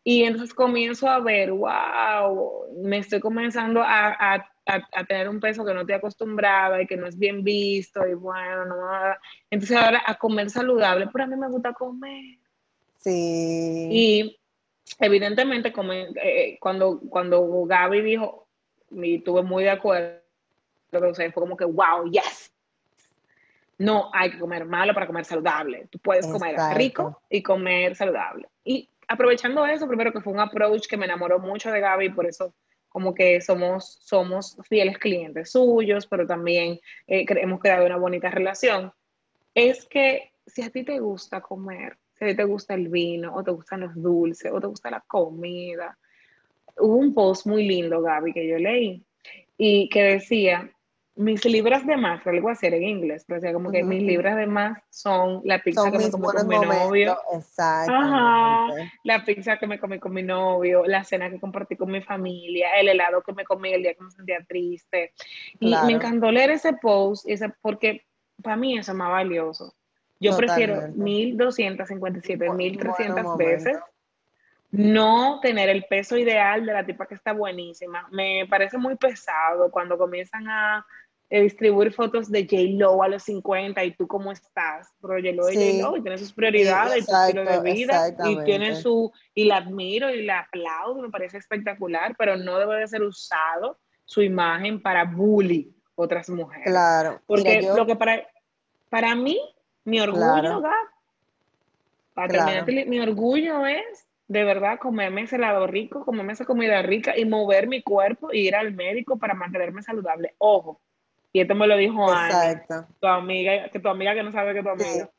[0.04, 5.64] Y entonces comienzo a ver, wow, me estoy comenzando a, a, a, tener un peso
[5.64, 8.76] que no estoy acostumbrada y que no es bien visto y bueno, no,
[9.50, 12.38] entonces ahora a comer saludable, pero a mí me gusta comer.
[12.98, 13.88] Sí.
[13.90, 14.40] Y
[14.98, 18.46] evidentemente, como, eh, cuando, cuando Gaby dijo,
[18.90, 20.20] y estuve muy de acuerdo,
[20.90, 22.52] fue como que, wow, yes.
[23.78, 25.86] no hay que comer malo para comer saludable.
[25.90, 28.48] Tú puedes comer rico y comer saludable.
[28.64, 32.26] Y aprovechando eso, primero que fue un approach que me enamoró mucho de Gaby, por
[32.26, 32.54] eso
[32.88, 38.92] como que somos, somos fieles clientes suyos, pero también eh, hemos creado una bonita relación,
[39.54, 43.34] es que si a ti te gusta comer, si a ti te gusta el vino,
[43.34, 45.96] o te gustan los dulces, o te gusta la comida,
[46.78, 49.04] hubo un post muy lindo, Gaby, que yo leí,
[49.56, 50.70] y que decía,
[51.18, 54.46] mis libras de más, algo así en inglés, pero decía como que mis libras de
[54.46, 57.16] más son la pizza que me comí con mi novio.
[59.02, 62.68] la pizza que me comí con mi novio, la cena que compartí con mi familia,
[62.78, 65.12] el helado que me comí el día que me sentía triste.
[65.58, 68.06] Y me encantó leer ese post, ese, porque
[68.40, 69.74] para mí eso es más valioso.
[70.20, 73.78] Yo prefiero 1257, 1300 veces
[74.70, 78.06] no tener el peso ideal de la tipa que está buenísima.
[78.10, 80.86] Me parece muy pesado cuando comienzan a
[81.30, 84.88] eh, distribuir fotos de J-Lo a los 50 y tú cómo estás.
[85.00, 88.76] Pero J-Lo es J-Lo y tiene sus prioridades y su estilo de vida y tiene
[88.76, 93.02] su, y la admiro y la aplaudo, me parece espectacular, pero no debe de ser
[93.02, 96.66] usado su imagen para bully otras mujeres.
[96.66, 97.20] Claro.
[97.26, 98.26] Porque lo que para,
[98.88, 99.38] para mí,
[99.88, 100.62] mi orgullo,
[102.14, 107.16] para terminar, mi orgullo es de verdad comerme ese helado rico, comerme esa comida rica
[107.16, 110.34] y mover mi cuerpo y ir al médico para mantenerme saludable.
[110.38, 110.80] Ojo,
[111.32, 112.64] y esto me lo dijo Ana,
[113.00, 115.10] tu amiga, que tu amiga que no sabe que tu amiga.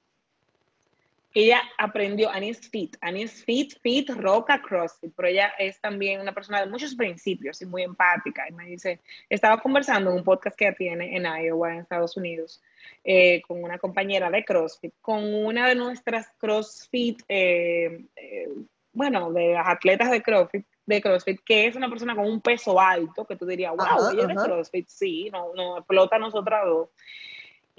[1.34, 6.22] Ella aprendió, Annie es fit, Annie es fit, fit, roca, crossfit, pero ella es también
[6.22, 8.48] una persona de muchos principios y muy empática.
[8.50, 9.00] Y me dice,
[9.30, 12.62] estaba conversando en un podcast que ella tiene en Iowa, en Estados Unidos,
[13.04, 18.50] eh, con una compañera de CrossFit, con una de nuestras CrossFit eh, eh,
[18.92, 22.80] bueno, de las atletas de CrossFit, de CrossFit, que es una persona con un peso
[22.80, 26.66] alto, que tú dirías, wow, ella es de CrossFit, sí, no, no explota a nosotras
[26.66, 26.90] dos.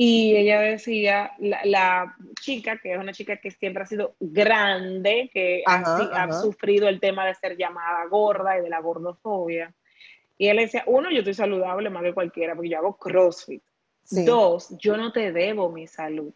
[0.03, 5.63] Y ella decía, la, chica, que es una chica que siempre ha sido grande, que
[5.67, 9.75] ha, sufrido el tema de ser llamada gorda y de la gordofobia.
[10.39, 13.63] Y él decía, uno, yo estoy saludable más que cualquiera, porque yo hago CrossFit.
[14.11, 16.33] Dos, yo no te debo mi salud.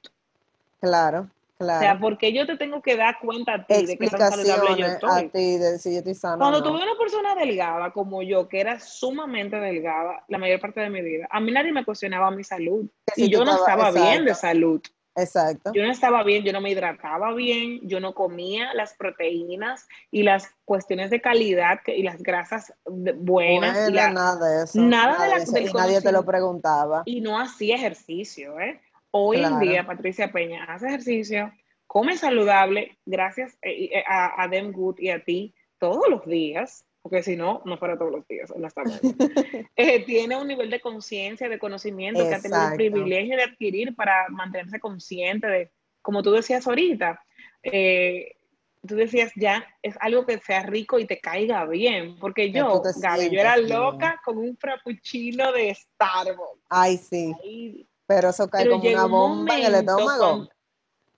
[0.78, 1.30] Claro.
[1.59, 4.76] O sea, porque yo te tengo que dar cuenta a ti de que tan saludable
[4.76, 5.11] yo estoy.
[5.11, 8.61] A ti de si yo estoy sana, Cuando tuve una persona delgada como yo, que
[8.61, 12.42] era sumamente delgada la mayor parte de mi vida, a mí nadie me cuestionaba mi
[12.42, 12.86] salud.
[13.16, 14.80] y yo no estaba bien de salud.
[15.16, 15.70] Exacto.
[15.72, 20.24] Yo no estaba bien, yo no me hidrataba bien, yo no comía las proteínas y
[20.24, 23.90] las cuestiones de calidad y las grasas buenas.
[23.92, 24.80] nada de eso.
[24.80, 27.02] Nada, de, la, y nadie te lo preguntaba.
[27.05, 28.80] Y no hacía ejercicio, ¿eh?
[29.16, 31.52] Hoy en día, Patricia Peña hace ejercicio,
[31.86, 36.84] come saludable, gracias eh, eh, a, a Dem Good y a ti todos los días,
[37.00, 38.52] porque si no, no fuera todos los días,
[39.76, 43.94] eh, tiene un nivel de conciencia, de conocimiento que ha tenido el privilegio de adquirir
[43.94, 45.70] para mantenerse consciente de,
[46.02, 47.22] como tú decías ahorita,
[47.62, 53.30] tú decías ya es algo que sea rico y te caiga bien, porque yo, Gaby,
[53.30, 56.64] yo era loca con un frappuccino de Starbucks.
[56.68, 57.86] Ay, sí.
[58.07, 60.48] Pero eso cae como una bomba en el estómago.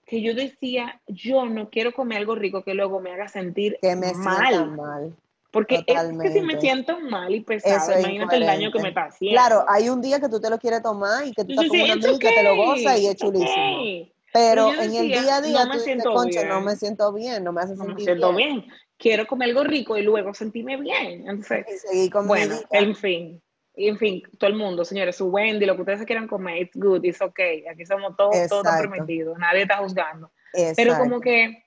[0.05, 3.95] Que yo decía, yo no quiero comer algo rico que luego me haga sentir que
[3.95, 4.71] me mal.
[4.71, 5.15] mal.
[5.51, 9.05] Porque es que si me siento mal y pesado, imagínate el daño que me está
[9.05, 9.35] haciendo.
[9.35, 11.81] Claro, hay un día que tú te lo quieres tomar y que tú estás con
[11.81, 14.11] una amiga que te lo goza y es chulísimo.
[14.31, 16.47] Pero, en el día a día no me siento bien.
[16.47, 18.65] no me siento bien, no me hace sentir me siento bien.
[18.97, 21.27] Quiero comer algo rico y luego sentirme bien.
[21.27, 21.65] Entonces,
[22.25, 23.41] bueno, en fin
[23.77, 27.03] en fin, todo el mundo, señores, su Wendy, lo que ustedes quieran comer, it's good,
[27.03, 27.65] it's okay.
[27.67, 30.31] Aquí somos todos, todos permitidos, nadie está juzgando.
[30.75, 31.63] Pero como que,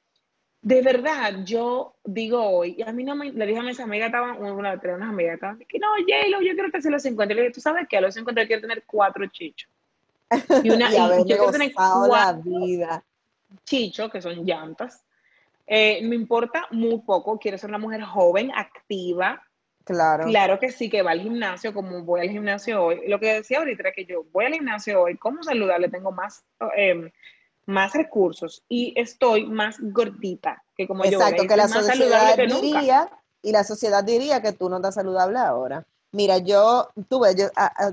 [0.61, 4.06] de verdad, yo digo hoy, y a mí no me, le dije a mis amigas,
[4.06, 7.32] estaban, una, de unas amigas, estaban, que no, J-Lo, yo quiero que sea los 50.
[7.32, 7.98] Y le dije, ¿tú sabes qué?
[7.98, 9.70] A los 50 yo quiero tener cuatro chichos.
[10.64, 13.04] Y una, y, yo quiero tener cuatro vida.
[13.64, 15.04] chichos, que son llantas.
[15.66, 19.40] Eh, me importa muy poco, quiero ser una mujer joven, activa,
[19.84, 20.24] Claro.
[20.24, 23.08] Claro que sí, que va al gimnasio, como voy al gimnasio hoy.
[23.08, 26.44] Lo que decía ahorita era que yo voy al gimnasio hoy, como saludable, tengo más,
[26.76, 27.10] em,
[27.66, 31.18] más recursos y estoy más gordita que como yo.
[31.18, 33.10] Exacto, que la sociedad diría,
[33.42, 35.84] y la sociedad diría que tú no estás saludable ahora.
[36.12, 37.46] Mira, yo tuve, yo,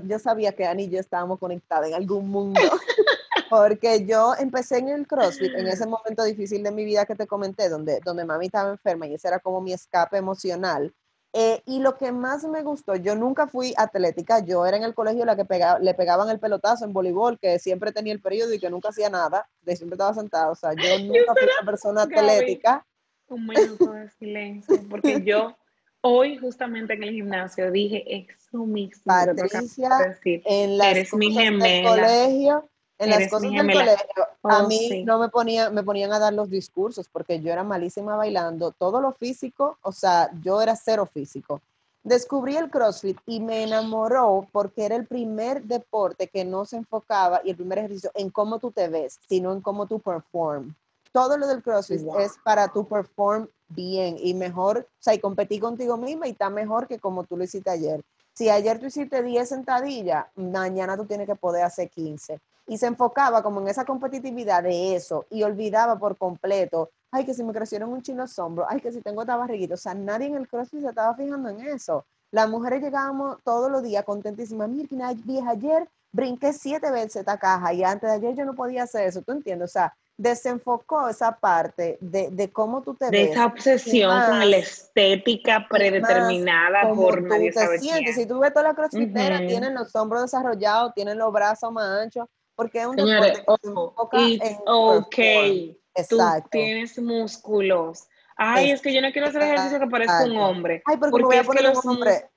[0.04, 2.60] yo sabía que Ani y yo estábamos conectadas en algún mundo,
[3.50, 7.28] porque yo empecé en el CrossFit en ese momento difícil de mi vida que te
[7.28, 10.92] comenté, donde, donde mami estaba enferma y ese era como mi escape emocional
[11.34, 14.94] eh, y lo que más me gustó, yo nunca fui atlética, yo era en el
[14.94, 18.54] colegio la que pegaba, le pegaban el pelotazo en voleibol, que siempre tenía el periodo
[18.54, 21.70] y que nunca hacía nada, de siempre estaba sentada, o sea, yo nunca fui una
[21.70, 22.86] persona atlética.
[23.28, 25.54] Un minuto de silencio, porque yo
[26.00, 29.02] hoy justamente en el gimnasio dije eso mismo.
[29.04, 31.90] Patricia, en las eres mi gemela.
[31.90, 36.18] colegio, En las cosas del colegio, a oh, mí no me ponían, me ponían a
[36.18, 38.72] dar los discursos porque yo era malísima bailando.
[38.72, 41.60] Todo lo físico, o sea, yo era cero físico.
[42.02, 47.40] Descubrí el CrossFit y me enamoró porque era el primer deporte que no se enfocaba
[47.44, 50.74] y el primer ejercicio en cómo tú te ves, sino en cómo tú perform.
[51.12, 55.60] Todo lo del CrossFit es para tu perform bien y mejor, o sea, y competir
[55.60, 58.02] contigo misma y está mejor que como tú lo hiciste ayer.
[58.32, 62.86] Si ayer tú hiciste 10 sentadillas, mañana tú tienes que poder hacer 15 y se
[62.86, 67.52] enfocaba como en esa competitividad de eso y olvidaba por completo, ay, que si me
[67.52, 70.46] crecieron un chino hombros, ay, que si tengo esta barriguita, o sea, nadie en el
[70.46, 72.04] CrossFit se estaba fijando en eso.
[72.30, 77.72] Las mujeres llegábamos todos los días contentísimas, mira, vieja, ayer brinqué siete veces esta caja
[77.72, 79.70] y antes de ayer yo no podía hacer eso, ¿tú entiendes?
[79.70, 83.30] O sea, desenfocó esa parte de, de cómo tú te de ves.
[83.30, 88.16] esa obsesión con la estética predeterminada por nadie te sientes.
[88.16, 92.26] Si tú ves todas las crossfiteras, tienen los hombros desarrollados, tienen los brazos más anchos,
[92.58, 93.68] porque es un deporte
[94.10, 96.18] que se ok, tú
[96.50, 98.08] tienes músculos.
[98.36, 100.82] Ay, es que yo no quiero hacer ejercicio que parezca un hombre.
[100.84, 102.28] Ay, porque, voy a poner los, un hombre.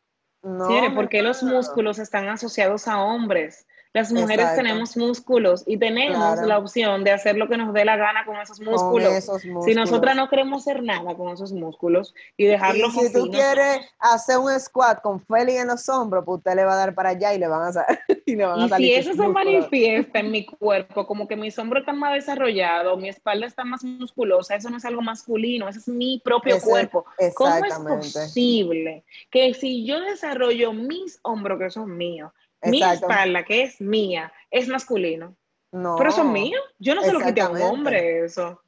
[0.44, 3.66] No, porque los músculos están asociados a hombres.
[3.94, 7.98] Las mujeres tenemos músculos y tenemos la opción de hacer lo que nos dé la
[7.98, 9.30] gana con esos músculos.
[9.66, 13.82] Si nosotras no queremos hacer nada con esos músculos y dejarlos y si tú quieres
[14.00, 17.10] hacer un squat con Feli en los hombros, pues usted le va a dar para
[17.10, 17.86] allá y le van a,
[18.26, 18.88] y le van a salir.
[18.88, 22.98] Y si eso se manifiesta en mi cuerpo, como que mis hombros están más desarrollados,
[22.98, 27.04] mi espalda está más musculosa, eso no es algo masculino, ese es mi propio cuerpo.
[27.36, 32.32] ¿Cómo es posible que si yo desarrollo mis hombros, que son míos,
[32.64, 35.36] mi espalda, que es mía, es masculino.
[35.72, 35.96] No.
[35.98, 36.62] Pero son míos.
[36.80, 38.62] Yo no se lo quité a un hombre eso.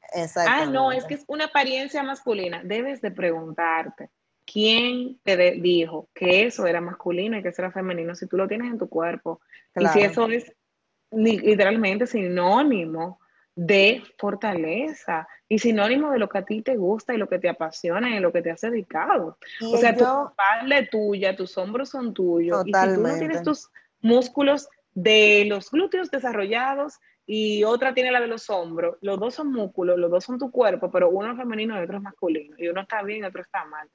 [0.48, 2.62] Ah, no, es que es una apariencia masculina.
[2.64, 4.10] Debes de preguntarte
[4.46, 8.48] quién te dijo que eso era masculino y que eso era femenino si tú lo
[8.48, 9.41] tienes en tu cuerpo.
[9.76, 10.54] Y si eso es
[11.12, 13.20] literalmente sinónimo
[13.56, 17.50] de fortaleza y sinónimo de lo que a ti te gusta y lo que te
[17.50, 19.38] apasiona y lo que te has dedicado.
[19.62, 22.64] o sea, tu espalda es tuya, tus hombros son tuyos.
[22.66, 23.70] Y si tú no tienes tus
[24.04, 28.97] músculos de los glúteos desarrollados y otra tiene la de los hombros.
[29.01, 31.97] Los dos son músculos, los dos son tu cuerpo, pero uno es femenino y otro
[31.97, 32.56] es masculino.
[32.60, 33.89] Y uno está bien y otro está mal.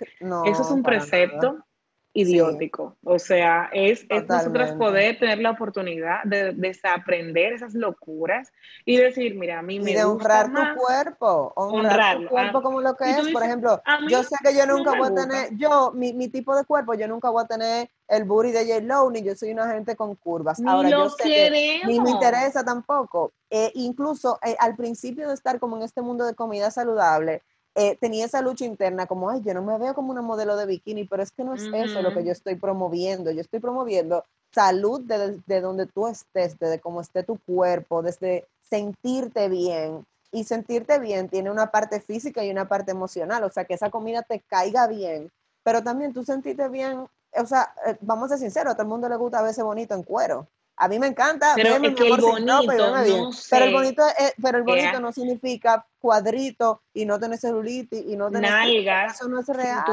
[0.47, 1.65] Eso es un precepto
[2.13, 2.97] idiótico.
[3.05, 8.53] O sea, es, nosotros poder tener la oportunidad de desaprender esas locuras
[8.85, 12.81] y decir, mira, a mí me y de honrar tu cuerpo, honrar tu cuerpo como
[12.81, 13.29] lo que es.
[13.29, 16.65] Por ejemplo, yo sé que yo nunca voy a tener, yo, mi, mi, tipo de
[16.65, 18.81] cuerpo, yo nunca voy a tener el booty de J.
[18.81, 20.61] Lo, ni yo soy una gente con curvas.
[20.67, 23.33] Ahora, yo sé que ni me interesa tampoco.
[23.51, 27.43] Eh, incluso eh, al principio de estar como en este mundo de comida saludable,
[27.81, 30.66] eh, tenía esa lucha interna como, ay, yo no me veo como una modelo de
[30.66, 33.31] bikini, pero es que no es eso lo que yo estoy promoviendo.
[33.31, 39.49] Yo estoy promoviendo salud desde donde tú estés, desde cómo esté tu cuerpo, desde sentirte
[39.49, 40.05] bien.
[40.33, 43.91] Y sentirte bien tiene una parte física y una parte emocional, o sea, que esa
[43.91, 45.31] comida te caiga bien,
[45.62, 48.89] pero también tú sentirte bien, o sea, eh, vamos a ser sinceros, a todo el
[48.89, 50.49] mundo le gusta verse bonito en cuero.
[50.81, 51.55] A mí me encanta.
[51.57, 54.03] Pero el bonito, no, pero el bonito,
[54.41, 59.29] pero el bonito no significa cuadrito y no tener celulitis y no tener nalgas, eso
[59.29, 59.85] no es real.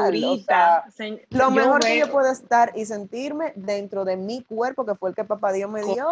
[1.30, 5.16] lo mejor que yo puedo estar y sentirme dentro de mi cuerpo que fue el
[5.16, 6.06] que papá Dios me dio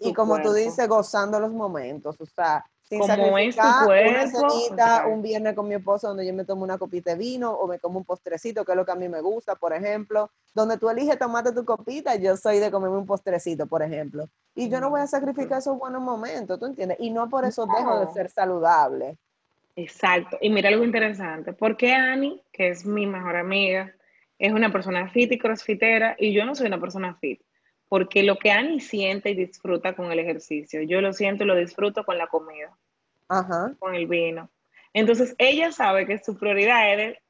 [0.00, 4.38] y como tú dices gozando los momentos, o sea, sin como es tu cuerpo,
[4.70, 7.66] una un viernes con mi esposo donde yo me tomo una copita de vino o
[7.66, 10.78] me como un postrecito, que es lo que a mí me gusta, por ejemplo, donde
[10.78, 14.28] tú eliges tomarte tu copita, yo soy de comerme un postrecito, por ejemplo.
[14.54, 16.98] Y yo no voy a sacrificar esos buenos momentos, ¿tú entiendes?
[17.00, 19.16] Y no por eso dejo de ser saludable.
[19.74, 20.38] Exacto.
[20.40, 23.92] Y mira algo interesante, porque Ani, que es mi mejor amiga,
[24.38, 27.40] es una persona fit y crossfitera y yo no soy una persona fit
[27.88, 31.54] porque lo que Annie siente y disfruta con el ejercicio, yo lo siento y lo
[31.54, 32.76] disfruto con la comida,
[33.78, 34.50] con el vino.
[34.92, 37.20] Entonces, ella sabe que su prioridad es de,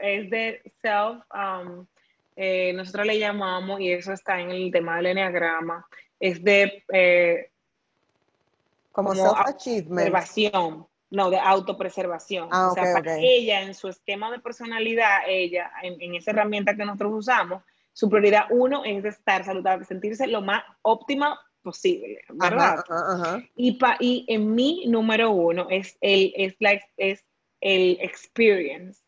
[0.00, 1.86] es de self, um,
[2.36, 5.86] eh, nosotros le llamamos, y eso está en el tema del enneagrama,
[6.18, 6.84] es de...
[6.92, 7.50] Eh,
[8.92, 10.86] como, self-achievement.
[11.10, 12.48] No, de autopreservación.
[12.52, 16.76] Ah, o sea, para ella, en su esquema de personalidad, ella, en, en esa herramienta
[16.76, 22.84] que nosotros usamos, su prioridad uno es estar saludable, sentirse lo más óptima posible, ¿verdad?
[23.54, 27.24] Y, pa, y en mi número uno es el, es la, es
[27.60, 29.02] el experience.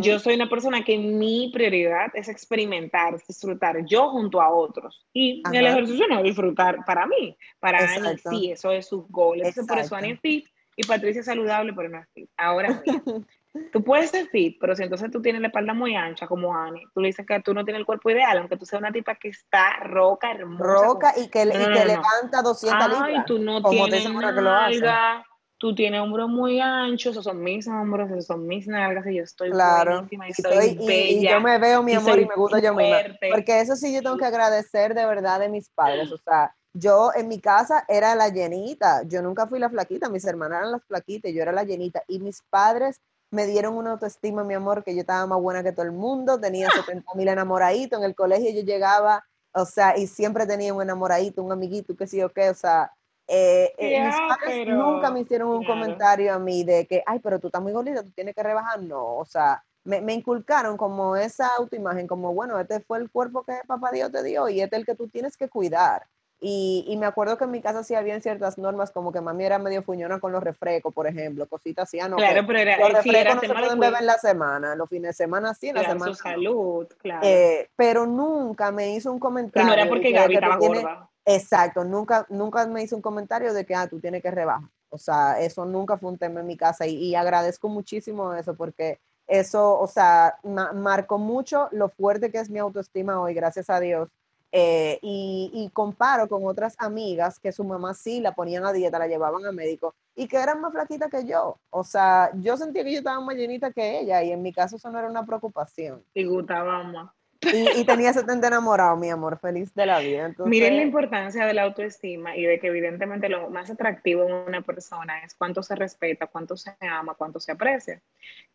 [0.00, 5.06] Yo soy una persona que mi prioridad es experimentar, disfrutar yo junto a otros.
[5.12, 9.42] Y el ejercicio no es disfrutar para mí, para Ani sí, eso es su goal.
[9.42, 10.46] Eso por eso Ani es fit
[10.76, 12.30] y Patricia es saludable, pero no es fit.
[12.36, 12.82] Ahora
[13.72, 16.82] Tú puedes ser fit, pero si entonces tú tienes la espalda muy ancha, como Ani,
[16.94, 19.14] tú le dices que tú no tienes el cuerpo ideal, aunque tú seas una tipa
[19.14, 20.64] que está roca, hermosa.
[20.64, 23.26] Roca y que, levanta 200 Ay, libras.
[23.26, 25.24] tú no tienes nalga,
[25.58, 29.22] tú tienes hombros muy anchos, esos son mis hombros, esos son mis nalgas, y yo
[29.22, 30.06] estoy claro.
[30.10, 31.20] y, estoy, bella.
[31.20, 32.98] Y, yo me veo, mi amor, y, me gusta yo misma.
[33.30, 37.10] Porque eso sí yo tengo que agradecer de verdad de mis padres, o sea, yo
[37.14, 40.84] en mi casa era la llenita, yo nunca fui la flaquita, mis hermanas eran las
[40.84, 43.00] flaquitas, yo era la llenita, y mis padres
[43.30, 46.38] me dieron una autoestima, mi amor, que yo estaba más buena que todo el mundo,
[46.38, 50.82] tenía 70 mil enamoraditos, en el colegio yo llegaba, o sea, y siempre tenía un
[50.82, 52.92] enamoradito, un amiguito, qué sé yo qué, o sea,
[53.26, 57.40] eh, eh, mis padres nunca me hicieron un comentario a mí de que, ay, pero
[57.40, 61.16] tú estás muy gordita, tú tienes que rebajar, no, o sea, me, me, inculcaron como
[61.16, 64.76] esa autoimagen, como, bueno, este fue el cuerpo que papá Dios te dio y este
[64.76, 66.06] es el que tú tienes que cuidar.
[66.38, 69.44] Y, y, me acuerdo que en mi casa sí habían ciertas normas, como que mami
[69.44, 71.98] era medio fuñona con los refrescos, por ejemplo, cositas así.
[71.98, 74.88] Ah, no, claro, pero era, los refrescos no se pueden beber en la semana, los
[74.88, 76.14] fines de semana sí, en la semana.
[76.14, 77.26] Su salud, claro.
[77.26, 79.66] Eh, pero nunca me hizo un comentario.
[79.66, 81.10] Y no era porque Gaby estaba gorda.
[81.24, 84.68] Exacto, nunca, nunca me hizo un comentario de que, ah, tú tienes que rebajar.
[84.90, 88.54] O sea, eso nunca fue un tema en mi casa y, y agradezco muchísimo eso
[88.54, 93.80] porque eso, o sea, marcó mucho lo fuerte que es mi autoestima hoy, gracias a
[93.80, 94.10] Dios
[94.52, 99.08] eh, y, comparo con otras amigas que su mamá sí la ponían a dieta, la
[99.08, 101.58] llevaban a médico y que eran más flaquitas que yo.
[101.70, 104.76] O sea, yo sentía que yo estaba más llenita que ella y en mi caso
[104.76, 106.02] eso no era una preocupación.
[106.14, 107.15] Y gustaba más.
[107.52, 110.34] Y, tenía 70 enamorado, mi amor, feliz de la vida.
[110.44, 114.62] Miren la importancia de la autoestima y de que evidentemente lo más atractivo en una
[114.62, 118.00] persona es cuánto se respeta, cuánto se ama, cuánto se aprecia.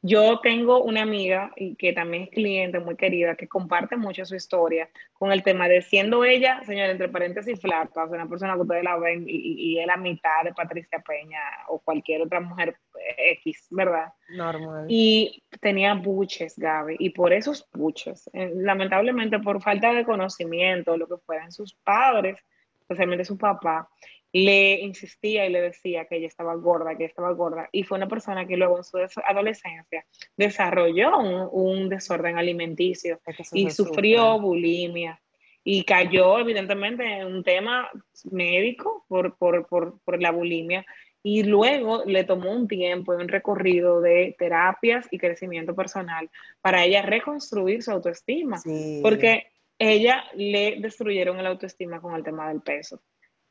[0.02, 4.36] Yo tengo una amiga y que también es cliente muy querida que comparte mucho su
[4.36, 8.56] historia con el tema de siendo ella, señor, entre paréntesis, flaca, o sea, una persona
[8.56, 12.39] que ustedes la ven y, y es la mitad de Patricia Peña o cualquier otra
[12.39, 12.76] mujer
[13.18, 14.14] X, ¿verdad?
[14.30, 14.86] Normal.
[14.89, 21.08] Y tenía buches, Gaby, y por esos buches, eh, lamentablemente por falta de conocimiento, lo
[21.08, 22.39] que fueran sus padres,
[22.82, 23.89] especialmente su papá,
[24.34, 28.08] le insistía y le decía que ella estaba gorda, que estaba gorda, y fue una
[28.08, 30.06] persona que luego en su adolescencia
[30.38, 33.20] desarrolló un, desorden alimenticio
[33.52, 35.22] y sufrió bulimia
[35.64, 37.89] y cayó evidentemente en un tema
[38.32, 40.86] médico por, por, por, por la bulimia
[41.24, 46.30] y luego le tomó un tiempo y un recorrido de terapias y crecimiento personal
[46.61, 48.59] para ella reconstruir su autoestima,
[49.01, 49.47] porque
[49.78, 53.01] ella le destruyeron el autoestima con el tema del peso.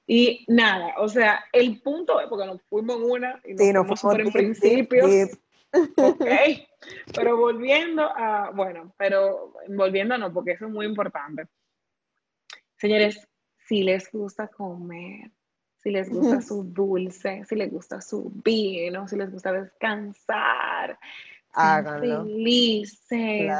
[0.06, 4.00] Y nada, o sea, el punto es, porque nos fuimos en una y nos fuimos
[4.00, 5.30] por en principios,
[5.96, 6.24] ok,
[7.14, 11.44] pero volviendo a, bueno, pero volviendo no, porque eso es muy importante.
[12.76, 13.28] Señores,
[13.68, 15.30] si les gusta comer,
[15.82, 20.98] si les gusta su dulce, si les gusta su vino, si les gusta descansar.
[21.52, 22.24] Háganlo.
[22.24, 23.50] Felices.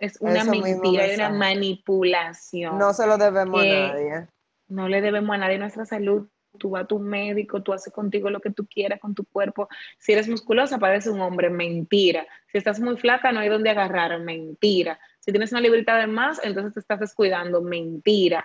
[0.00, 2.78] es una mentira y una manipulación.
[2.78, 4.26] No se lo debemos a nadie.
[4.68, 6.28] No le debemos a nadie nuestra salud.
[6.58, 9.68] Tú vas a tu médico, tú haces contigo lo que tú quieras con tu cuerpo.
[9.98, 11.50] Si eres musculosa, pareces un hombre.
[11.50, 12.26] Mentira.
[12.52, 14.20] Si estás muy flaca, no hay donde agarrar.
[14.20, 14.98] Mentira.
[15.20, 17.62] Si tienes una librita de más, entonces te estás descuidando.
[17.62, 18.44] Mentira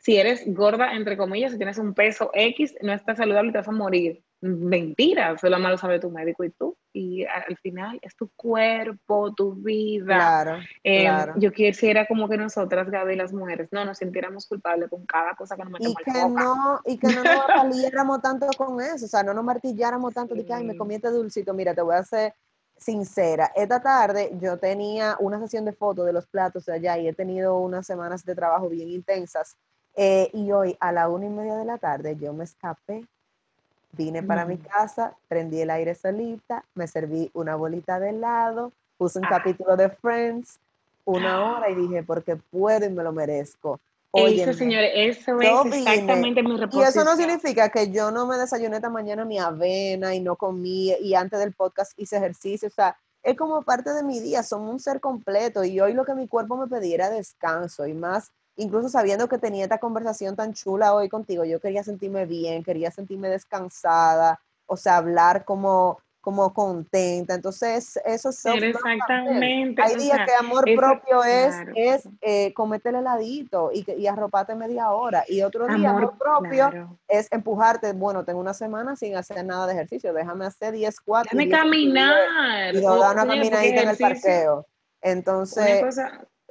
[0.00, 3.58] si eres gorda, entre comillas, si tienes un peso X, no estás saludable y te
[3.58, 4.22] vas a morir.
[4.40, 6.74] Mentira, eso lo malo sabe tu médico y tú.
[6.94, 10.16] Y al final es tu cuerpo, tu vida.
[10.16, 15.04] Claro, eh, Yo quisiera como que nosotras, Gaby, las mujeres, no nos sintiéramos culpables con
[15.04, 18.80] cada cosa que nos metemos y que no Y que no nos paliéramos tanto con
[18.80, 21.52] eso, o sea, no nos martilláramos tanto de que, ay, me comí este dulcito.
[21.52, 22.32] Mira, te voy a hacer
[22.78, 23.52] sincera.
[23.54, 27.12] Esta tarde yo tenía una sesión de fotos de los platos de allá y he
[27.12, 29.58] tenido unas semanas de trabajo bien intensas
[29.96, 33.04] eh, y hoy a la una y media de la tarde yo me escapé,
[33.92, 39.18] vine para mi casa, prendí el aire solita, me serví una bolita de helado, puse
[39.18, 39.30] un ah.
[39.30, 40.58] capítulo de Friends,
[41.04, 43.80] una hora y dije, porque puedo y me lo merezco.
[44.12, 46.84] eso, señores, eso es exactamente mi reposición.
[46.84, 50.36] Y eso no significa que yo no me desayuné esta mañana mi avena y no
[50.36, 52.68] comí y antes del podcast hice ejercicio.
[52.68, 56.04] O sea, es como parte de mi día, somos un ser completo y hoy lo
[56.04, 60.36] que mi cuerpo me pedía era descanso y más incluso sabiendo que tenía esta conversación
[60.36, 65.98] tan chula hoy contigo, yo quería sentirme bien, quería sentirme descansada, o sea, hablar como,
[66.20, 67.34] como contenta.
[67.34, 68.46] Entonces, eso es...
[68.46, 69.82] Exactamente.
[69.82, 74.90] Hay días que amor propio es, es eh, comete el heladito y, y arroparte media
[74.90, 75.24] hora.
[75.26, 77.92] Y otro día, amor, propio es empujarte.
[77.94, 81.30] Bueno, tengo una semana sin hacer nada de ejercicio, déjame hacer 10, 4.
[81.32, 82.74] Déjame caminar.
[82.74, 84.66] Y, dar una caminadita en el parqueo.
[85.02, 85.96] Entonces,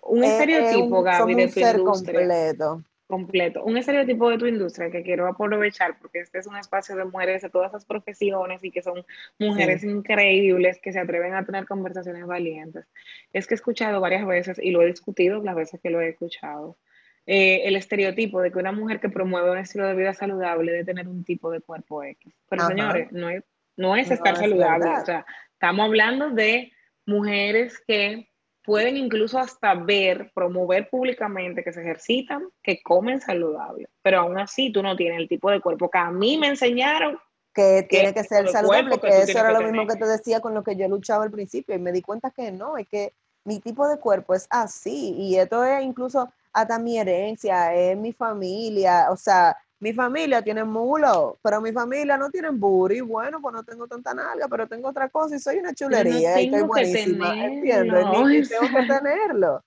[0.03, 2.83] un estereotipo, Gaby, de tu ser completo.
[3.07, 3.63] completo.
[3.63, 7.41] Un estereotipo de tu industria que quiero aprovechar porque este es un espacio de mujeres
[7.41, 9.05] de todas las profesiones y que son
[9.39, 12.85] mujeres increíbles que se atreven a tener conversaciones valientes.
[13.33, 16.09] Es que he escuchado varias veces y lo he discutido las veces que lo he
[16.09, 16.77] escuchado.
[17.25, 20.85] Eh, el estereotipo de que una mujer que promueve un estilo de vida saludable debe
[20.85, 22.33] tener un tipo de cuerpo X.
[22.49, 23.43] Pero señores, no es,
[23.77, 24.89] no es estar saludable.
[24.89, 26.71] O sea, estamos hablando de
[27.05, 28.29] mujeres que
[28.63, 34.71] pueden incluso hasta ver, promover públicamente que se ejercitan, que comen saludable, pero aún así
[34.71, 37.19] tú no tienes el tipo de cuerpo que a mí me enseñaron.
[37.53, 40.63] Que tiene que ser saludable, que, eso era lo mismo que te decía con lo
[40.63, 43.87] que yo luchaba al principio y me di cuenta que no, es que mi tipo
[43.87, 49.17] de cuerpo es así y esto es incluso hasta mi herencia, es mi familia, o
[49.17, 53.01] sea, mi familia tiene mulo, pero mi familia no tiene booty.
[53.01, 56.45] Bueno, pues no tengo tanta nalga, pero tengo otra cosa y soy una chulería y
[56.45, 57.45] estoy buenísima.
[57.45, 58.05] ¿Entiendes?
[58.05, 59.63] Ni, tengo que tenerlo.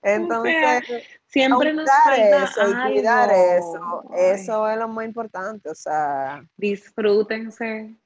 [0.00, 0.84] Entonces,
[1.26, 5.70] siempre nos eso y cuidar eso, eso es lo más importante.
[5.70, 7.96] O sea, disfrútense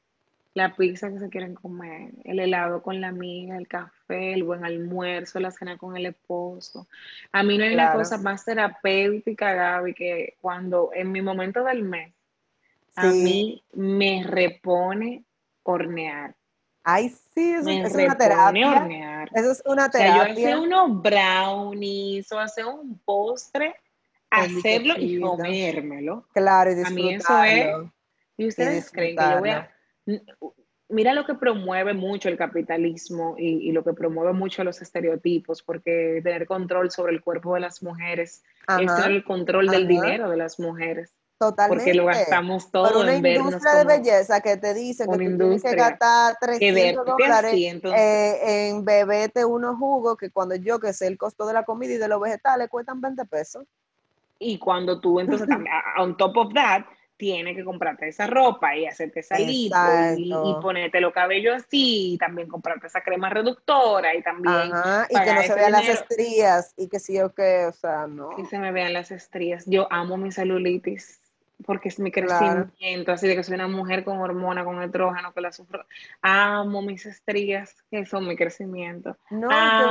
[0.54, 4.64] la pizza que se quieren comer, el helado con la amiga, el café, el buen
[4.64, 6.86] almuerzo, la cena con el esposo.
[7.32, 11.82] A mí no hay una cosa más terapéutica, Gaby, que cuando en mi momento del
[11.82, 12.12] mes,
[12.96, 15.24] a mí me repone
[15.62, 16.34] hornear.
[16.84, 18.70] Ay, sí, eso, es una terapia.
[18.70, 19.30] Hornear.
[19.32, 20.22] Eso es una terapia.
[20.22, 23.74] O sea, yo hacer unos brownies o hacer un postre,
[24.28, 26.26] hacerlo y comérmelo.
[26.34, 27.08] Claro, y disfrutarlo.
[27.08, 27.90] A mí eso es...
[28.36, 29.70] ¿Y ustedes creen que yo voy a
[30.92, 36.20] mira lo que promueve mucho el capitalismo y, lo que promueve mucho los estereotipos, porque
[36.22, 40.36] tener control sobre el cuerpo de las mujeres es tener el control del dinero de
[40.36, 41.14] las mujeres.
[41.38, 41.84] Totalmente.
[41.84, 45.62] Porque lo gastamos todo una en industria de belleza que te dice que tú tienes
[45.62, 51.18] que gastar 300 dólares eh, en beberte unos jugos que cuando yo que sé el
[51.18, 53.64] costo de la comida y de los vegetales cuestan 20 pesos.
[54.38, 55.48] Y cuando tú entonces,
[55.98, 56.84] on top of that,
[57.22, 59.70] tiene que comprarte esa ropa y hacerte salir
[60.18, 64.72] y, y, ponerte los cabellos así, y también comprarte esa crema reductora y también.
[65.08, 68.30] y que no se vean las estrías y que sí o que, o sea, no.
[68.30, 69.62] Que se me vean las estrías.
[69.66, 71.20] Yo amo mi celulitis
[71.64, 75.40] porque es mi crecimiento, así de que soy una mujer con hormona, con estrógeno, que
[75.40, 75.84] la sufro.
[76.22, 79.16] Amo mis estrías, que son mi crecimiento.
[79.30, 79.48] No,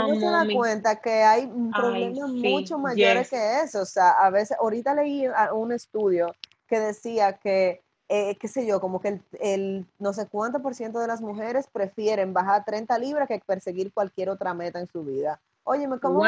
[0.09, 3.83] yo me da cuenta que hay problemas mucho mayores que eso.
[3.83, 6.35] O sea, a veces, ahorita leí un estudio
[6.71, 10.99] que decía que, eh, qué sé yo, como que el, no sé cuánto por ciento
[10.99, 15.41] de las mujeres prefieren bajar 30 libras que perseguir cualquier otra meta en su vida.
[15.65, 16.27] Óyeme, ¿cómo wow.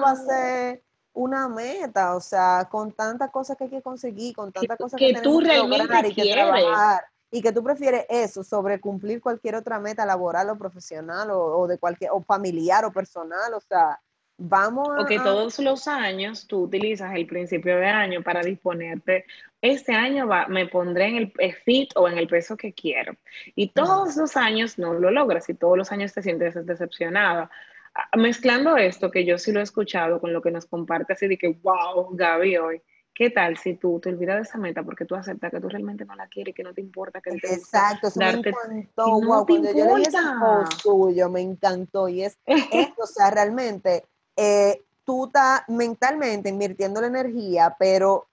[0.00, 0.82] va a ser
[1.12, 2.14] una meta?
[2.14, 5.40] O sea, con tantas cosas que hay que conseguir, con tantas cosas que, que tú
[5.40, 7.02] realmente y que trabajar.
[7.32, 11.66] Y que tú prefieres eso sobre cumplir cualquier otra meta laboral o profesional o, o
[11.66, 14.00] de cualquier, o familiar o personal, o sea,
[14.42, 14.96] Vamos a...
[14.96, 19.26] Porque todos los años tú utilizas el principio de año para disponerte,
[19.62, 23.16] este año va, me pondré en el eh, fit o en el peso que quiero.
[23.54, 27.50] Y todos los años no lo logras y todos los años te sientes decepcionada.
[27.94, 31.26] Ah, mezclando esto, que yo sí lo he escuchado con lo que nos comparte, así
[31.26, 32.82] de que, wow, Gaby, hoy,
[33.12, 36.04] ¿qué tal si tú te olvidas de esa meta porque tú aceptas que tú realmente
[36.04, 39.74] no la quieres, que no te importa, que te Exacto, eso me encantó, wow, cuando
[39.74, 44.04] yo leí ese post tuyo, me encantó, y es esto, o sea, realmente
[44.36, 48.29] eh, tú estás mentalmente invirtiendo la energía, pero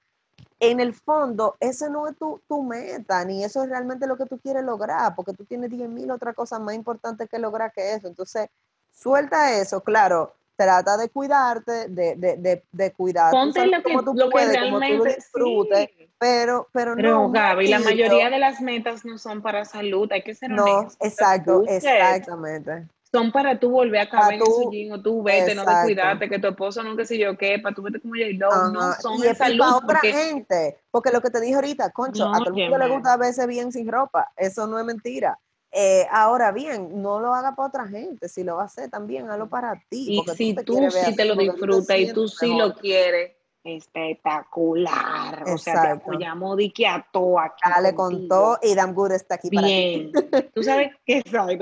[0.60, 4.26] en el fondo ese no es tu, tu, meta, ni eso es realmente lo que
[4.26, 7.93] tú quieres lograr, porque tú tienes 10 mil otras cosas más importantes que lograr que
[7.93, 8.08] eso.
[8.08, 8.49] Entonces,
[8.91, 13.32] suelta eso, claro, trata de cuidarte, de, de, de, de cuidar.
[13.32, 17.32] Ponte lo que, tú lo puedes, que realmente, tú disfrutes, pero, pero, pero no.
[17.32, 21.64] Gaby, la mayoría de las metas no son para salud, hay que ser No, exacto,
[21.68, 22.88] exactamente
[23.18, 26.30] son para tú volver a caber en su jean o tú vete, no te cuidarte,
[26.30, 29.15] que tu esposo no que sé yo qué, para tú vete como J-Lo, no son
[29.18, 29.59] y salud.
[29.59, 32.89] Para otra gente, porque lo que te dije ahorita, concho, a todo el mundo le
[32.89, 35.39] gusta a veces bien sin ropa, eso no es mentira.
[35.72, 39.30] Eh, ahora bien, no lo haga para otra gente, si lo va a hacer también,
[39.30, 40.24] hazlo para ti.
[40.26, 43.36] Y si tú, tú sí te lo disfrutas y tú sí lo quieres,
[43.76, 45.44] espectacular.
[45.48, 47.61] O sea, te apoyamos de que a todo aquí.
[47.69, 50.11] Dale con todo y Dan Good está aquí Bien.
[50.11, 50.49] para ti.
[50.56, 51.60] Tú sabes que soy,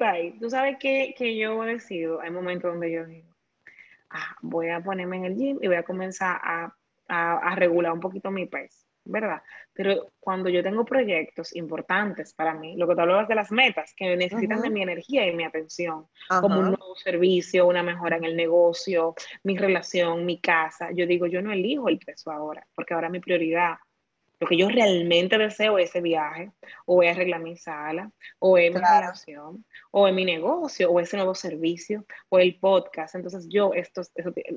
[0.00, 0.38] ahí.
[0.38, 3.28] Tú sabes que, que yo decido, hay momentos donde yo digo,
[4.10, 6.74] ah, voy a ponerme en el gym y voy a comenzar a,
[7.08, 8.86] a, a regular un poquito mi peso.
[9.06, 9.42] ¿verdad?
[9.76, 13.92] Pero cuando yo tengo proyectos importantes para mí, lo que te hablabas de las metas,
[13.94, 18.24] que necesitan de mi energía y mi atención, como un nuevo servicio, una mejora en
[18.24, 22.94] el negocio, mi relación, mi casa, yo digo, yo no elijo el peso ahora, porque
[22.94, 23.76] ahora mi prioridad
[24.38, 26.52] Lo que yo realmente deseo es ese viaje,
[26.84, 31.16] o es arreglar mi sala, o es mi relación, o es mi negocio, o ese
[31.16, 33.14] nuevo servicio, o el podcast.
[33.14, 34.02] Entonces yo esto,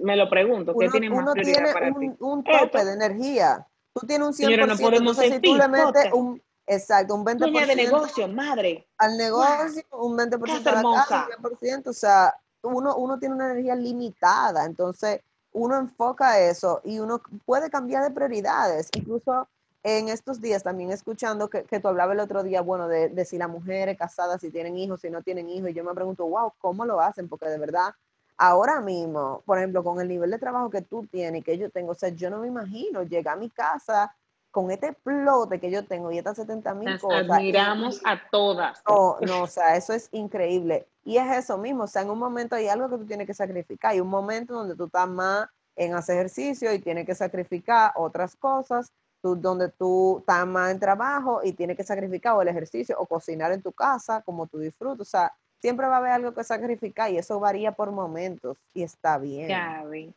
[0.03, 2.15] me lo pregunto, ¿qué tiene más prioridad para un, ti?
[2.19, 3.65] un tope de energía.
[3.93, 7.25] Tú tienes un 100%, Señora, no podemos entonces si tú le metes un, exacto, un
[7.25, 8.87] 20% Dueña de negocio, madre.
[8.97, 13.35] al negocio, un 20% Casa a la casa, un 10%, o sea, uno, uno tiene
[13.35, 15.21] una energía limitada, entonces
[15.51, 19.47] uno enfoca eso y uno puede cambiar de prioridades, incluso
[19.81, 23.25] en estos días también escuchando que, que tú hablabas el otro día, bueno, de, de
[23.25, 26.25] si las mujeres casadas, si tienen hijos, si no tienen hijos, y yo me pregunto,
[26.25, 27.29] wow, ¿cómo lo hacen?
[27.29, 27.93] Porque de verdad,
[28.39, 31.69] ahora mismo, por ejemplo, con el nivel de trabajo que tú tienes y que yo
[31.69, 34.15] tengo, o sea, yo no me imagino llegar a mi casa
[34.49, 37.27] con este explote que yo tengo y estas 70 mil cosas.
[37.27, 38.81] y- admiramos a todas.
[38.87, 40.87] no, no, o sea, eso es increíble.
[41.03, 43.33] Y es eso mismo, o sea, en un momento hay algo que tú tienes que
[43.33, 43.91] sacrificar.
[43.91, 48.35] Hay un momento donde tú estás más en hacer ejercicio y tienes que sacrificar otras
[48.35, 48.91] cosas,
[49.21, 53.05] tú, donde tú estás más en trabajo y tienes que sacrificar o el ejercicio o
[53.05, 55.01] cocinar en tu casa como tú disfrutas.
[55.01, 58.83] O sea, siempre va a haber algo que sacrificar y eso varía por momentos y
[58.83, 59.47] está bien.
[59.47, 60.13] Gaby.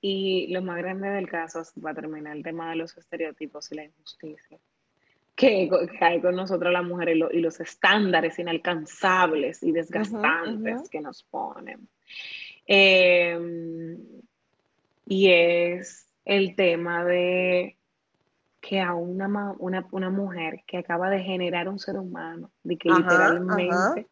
[0.00, 3.74] Y lo más grande del caso es, para terminar, el tema de los estereotipos y
[3.74, 4.58] la injusticia
[5.38, 11.00] que, hay con nosotros las mujeres y, lo- y los estándares inalcanzables y desgastantes que
[11.00, 11.88] nos ponen.
[12.66, 13.96] Eh,
[15.06, 17.76] y es el tema de
[18.60, 22.90] que a una, una, una mujer que acaba de generar un ser humano, de que
[22.90, 24.06] Ajá, literalmente Ajá.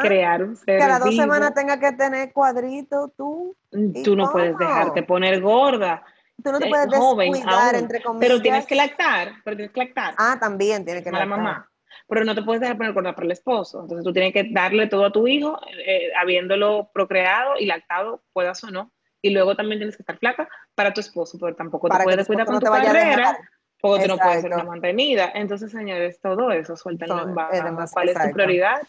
[0.00, 3.56] Crear un ser Que a las dos vivo, semanas tenga que tener cuadrito tú.
[3.72, 6.02] ¿Y tú no puedes dejarte poner gorda.
[6.42, 8.28] Tú no te eh, puedes joven descuidar, aún, entre comillas.
[8.28, 10.14] pero tienes que lactar, pero tienes que lactar.
[10.18, 11.44] Ah, también tiene que como la lactar.
[11.44, 11.70] mamá.
[12.08, 13.80] Pero no te puedes dejar poner gorda para el esposo.
[13.80, 18.62] Entonces tú tienes que darle todo a tu hijo, eh, habiéndolo procreado y lactado, puedas
[18.64, 18.92] o no.
[19.22, 22.26] Y luego también tienes que estar flaca para tu esposo, pero tampoco Para te puedes
[22.26, 23.38] tu cuidar esposo con no tu carrera,
[23.80, 25.32] porque tú no puedes ser una mantenida.
[25.34, 27.86] Entonces, señores, todo eso, suéltalo en baja.
[27.92, 28.82] ¿Cuál es tu prioridad?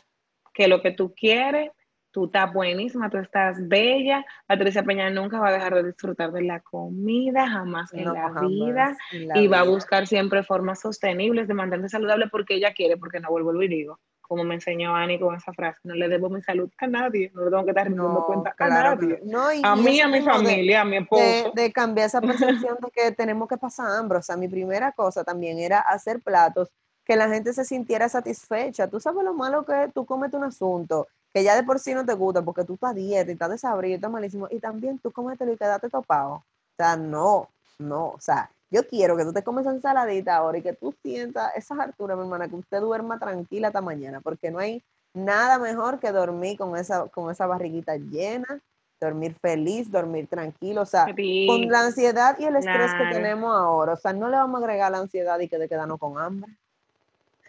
[0.57, 1.69] Que lo que tú quieres,
[2.09, 4.25] tú estás buenísima, tú estás bella.
[4.47, 8.41] Patricia Peña nunca va a dejar de disfrutar de la comida, jamás en la jamás
[8.49, 12.73] vida en la y va a buscar siempre formas sostenibles de mantenerse saludable porque ella
[12.73, 16.07] quiere, porque no vuelvo y digo, como me enseñó Ani con esa frase, no le
[16.09, 18.95] debo mi salud a nadie, no le tengo que estar dando No, cuenta a claro
[18.95, 19.19] nadie.
[19.23, 19.43] no.
[19.43, 21.51] No, y- A y mí, a mi de- familia, a mi de, esposo.
[21.55, 22.19] de cambiar esa
[22.71, 24.17] percepción de que tenemos que pasar hambre.
[24.17, 26.71] O sea, mi primera cosa también era hacer platos
[27.07, 28.87] que la gente se sintiera satisfecha.
[28.87, 31.93] Tú sabes lo malo que es, tú comes un asunto que ya de por sí
[31.93, 34.99] no te gusta porque tú estás dieta y estás desabrido y estás malísimo y también
[34.99, 36.33] tú cómetelo y quédate topado.
[36.33, 36.43] O
[36.75, 37.47] sea, no,
[37.79, 40.93] no, o sea, yo quiero que tú te comes esa ensaladita ahora y que tú
[41.01, 45.57] sientas esas alturas, mi hermana, que usted duerma tranquila hasta mañana, porque no hay nada
[45.59, 48.59] mejor que dormir con esa, con esa barriguita llena,
[48.99, 53.55] dormir feliz, dormir tranquilo, o sea, Sí, con la ansiedad y el estrés que tenemos
[53.55, 56.17] ahora, o sea, no le vamos a agregar la ansiedad y que de quedarnos con
[56.17, 56.51] hambre.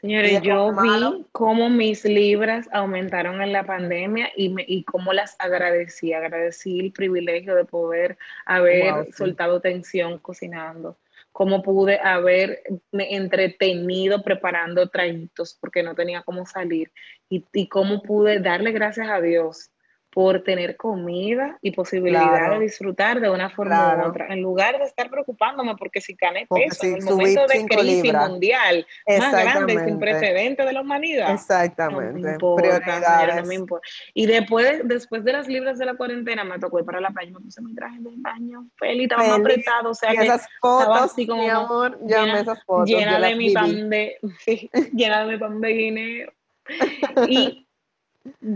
[0.01, 1.13] Señores, yo malo.
[1.19, 6.13] vi cómo mis libras aumentaron en la pandemia y, me, y cómo las agradecí.
[6.13, 8.17] Agradecí el privilegio de poder
[8.47, 9.13] haber Wow, sí.
[9.13, 10.97] soltado tensión cocinando.
[11.33, 12.59] Cómo pude haberme
[12.97, 16.91] entretenido preparando traguitos porque no tenía cómo salir.
[17.29, 19.71] Y, y cómo pude darle gracias a Dios
[20.11, 22.55] por tener comida y posibilidad Claro.
[22.55, 24.07] de disfrutar de una forma Claro.
[24.07, 27.47] u otra, en lugar de estar preocupándome porque si gané peso si en el momento
[27.47, 28.31] de crisis libras.
[28.31, 28.87] mundial
[29.19, 31.27] más grande y sin precedente de la humanidad.
[31.27, 32.31] No me Exactamente.
[32.33, 33.87] importa, señora, no me importa.
[34.15, 37.31] Y después, después de las libras de la cuarentena, me tocó ir para la playa,
[37.31, 40.49] me puse mi traje de baño, feliz, estaba más apretado, o sea Y que esas
[40.61, 43.55] fotos, así como mi amor, llena- esas fotos, llena de mi viví.
[43.55, 46.33] pan de, sí, llena de mi pan de guineo.
[47.29, 47.68] Y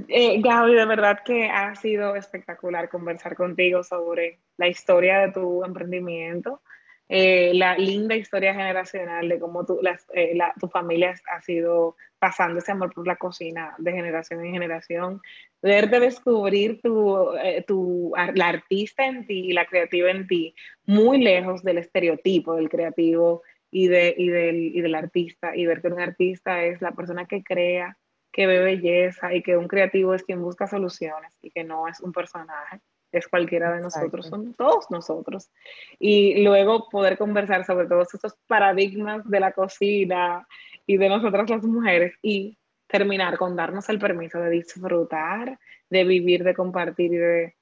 [0.09, 5.65] eh, Gaby, de verdad que ha sido espectacular conversar contigo sobre la historia de tu
[5.65, 6.61] emprendimiento,
[7.09, 9.81] eh, la linda historia generacional de cómo tu,
[10.15, 15.21] eh, tu familia ha sido pasando ese amor por la cocina de generación en generación,
[15.61, 20.55] verte descubrir tu, eh, tu, la artista en ti la creativa en ti,
[20.87, 25.83] muy lejos del estereotipo del creativo y, de, y, del, y del artista, y ver
[25.83, 27.99] que un artista es la persona que crea,
[28.33, 32.01] que ve belleza y que un creativo es quien busca soluciones y que no es
[32.01, 32.81] un personaje,
[33.13, 34.45] es cualquiera de nosotros, Exacto.
[34.45, 35.51] son todos nosotros.
[35.99, 40.47] Y luego poder conversar sobre todos estos paradigmas de la cocina
[40.87, 42.57] y de nosotras las mujeres y
[42.87, 45.59] terminar con darnos el permiso de disfrutar,
[45.91, 47.57] de vivir, de compartir y de,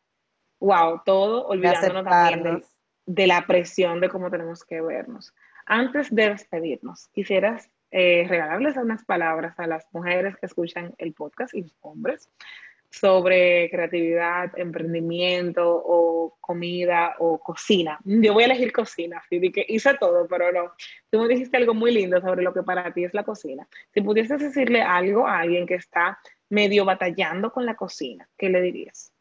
[0.60, 2.76] wow, todo De olvidándonos también del- aceptarnos.
[3.06, 5.34] de la presión de cómo tenemos que vernos.
[5.66, 11.54] Antes de despedirnos, quisieras eh, regalarles unas palabras a las mujeres que escuchan el podcast
[11.54, 12.30] y los hombres
[12.90, 18.00] sobre creatividad, emprendimiento o comida o cocina.
[18.04, 20.72] Yo voy a elegir cocina, así que hice todo, pero no.
[21.08, 23.66] Tú me dijiste algo muy lindo sobre lo que para ti es la cocina.
[23.94, 26.18] Si pudieses decirle algo a alguien que está
[26.48, 29.12] medio batallando con la cocina, ¿qué le dirías?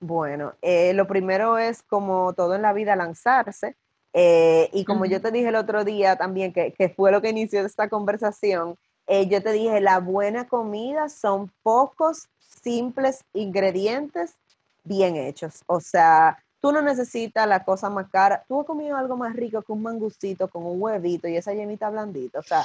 [0.00, 3.76] Bueno, eh, lo primero es como todo en la vida lanzarse.
[4.16, 7.30] Eh, y como yo te dije el otro día también, que, que fue lo que
[7.30, 8.76] inició esta conversación,
[9.08, 12.28] eh, yo te dije, la buena comida son pocos
[12.62, 14.36] simples ingredientes
[14.84, 15.62] bien hechos.
[15.66, 18.44] O sea, tú no necesitas la cosa más cara.
[18.46, 21.90] Tú has comido algo más rico que un mangucito con un huevito y esa yemita
[21.90, 22.38] blandita.
[22.38, 22.64] O sea,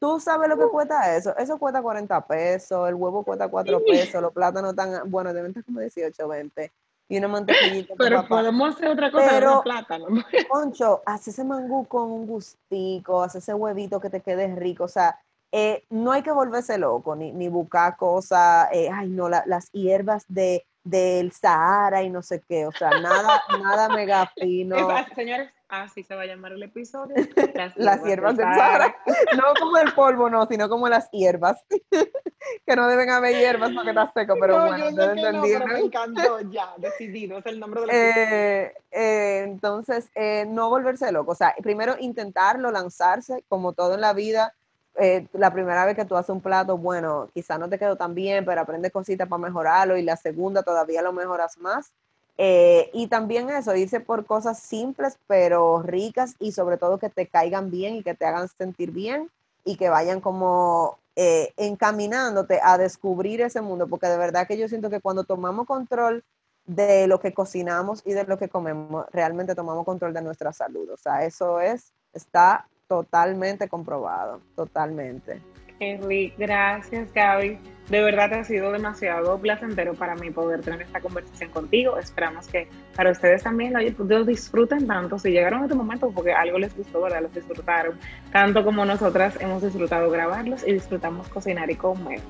[0.00, 1.36] tú sabes lo que cuesta eso.
[1.36, 5.64] Eso cuesta 40 pesos, el huevo cuesta 4 pesos, los plátanos están, bueno, deben estar
[5.64, 6.72] como 18, 20
[7.10, 7.94] y una mantequillita.
[7.98, 10.06] Pero podemos hacer otra cosa Pero, plátano.
[10.48, 14.84] Concho, hace ese mangú con un gustico, hace ese huevito que te quede rico.
[14.84, 15.18] O sea,
[15.50, 20.24] eh, no hay que volverse loco, ni, ni buscar cosas, eh, ay no, las hierbas
[20.28, 24.76] de, del Sahara y no sé qué, o sea, nada, nada mega fino.
[25.14, 27.14] Señores, así se va a llamar el episodio.
[27.76, 28.96] Las, hierbas, del Sahara.
[29.36, 31.64] No como el polvo, no, sino como las hierbas.
[32.66, 35.14] que no deben haber hierbas porque está seco, pero bueno, yo.
[35.32, 40.10] No, me encantó ya, decidido, es el nombre del eh, eh, Entonces,
[40.48, 44.54] no volverse loco, o sea, primero intentarlo, lanzarse, como todo en la vida,
[44.96, 48.14] eh, la primera vez que tú haces un plato, bueno, quizá no te quedó tan
[48.14, 51.92] bien, pero aprendes cositas para mejorarlo y la segunda todavía lo mejoras más.
[52.36, 57.26] Eh, y también eso, irse por cosas simples pero ricas y sobre todo que te
[57.26, 59.30] caigan bien y que te hagan sentir bien
[59.62, 64.68] y que vayan como eh, encaminándote a descubrir ese mundo, porque de verdad que yo
[64.68, 66.24] siento que cuando tomamos control
[66.64, 70.88] de lo que cocinamos y de lo que comemos, realmente tomamos control de nuestra salud.
[70.90, 75.40] O sea, eso es, está totalmente comprobado, totalmente.
[75.78, 77.56] Henry, gracias Gaby.
[77.88, 81.96] De verdad ha sido demasiado placentero para mí poder tener esta conversación contigo.
[81.98, 85.20] Esperamos que para ustedes también lo, disfruten tanto.
[85.20, 87.22] Si llegaron a este momento porque algo les gustó, ¿verdad?
[87.22, 87.96] Los disfrutaron.
[88.32, 92.20] Tanto como nosotras hemos disfrutado grabarlos y disfrutamos cocinar y comer.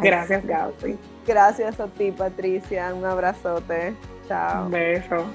[0.00, 0.96] Gracias Gaby.
[1.26, 2.94] Gracias a ti Patricia.
[2.94, 3.94] Un abrazote.
[4.28, 4.66] Chao.
[4.66, 5.26] Un beso.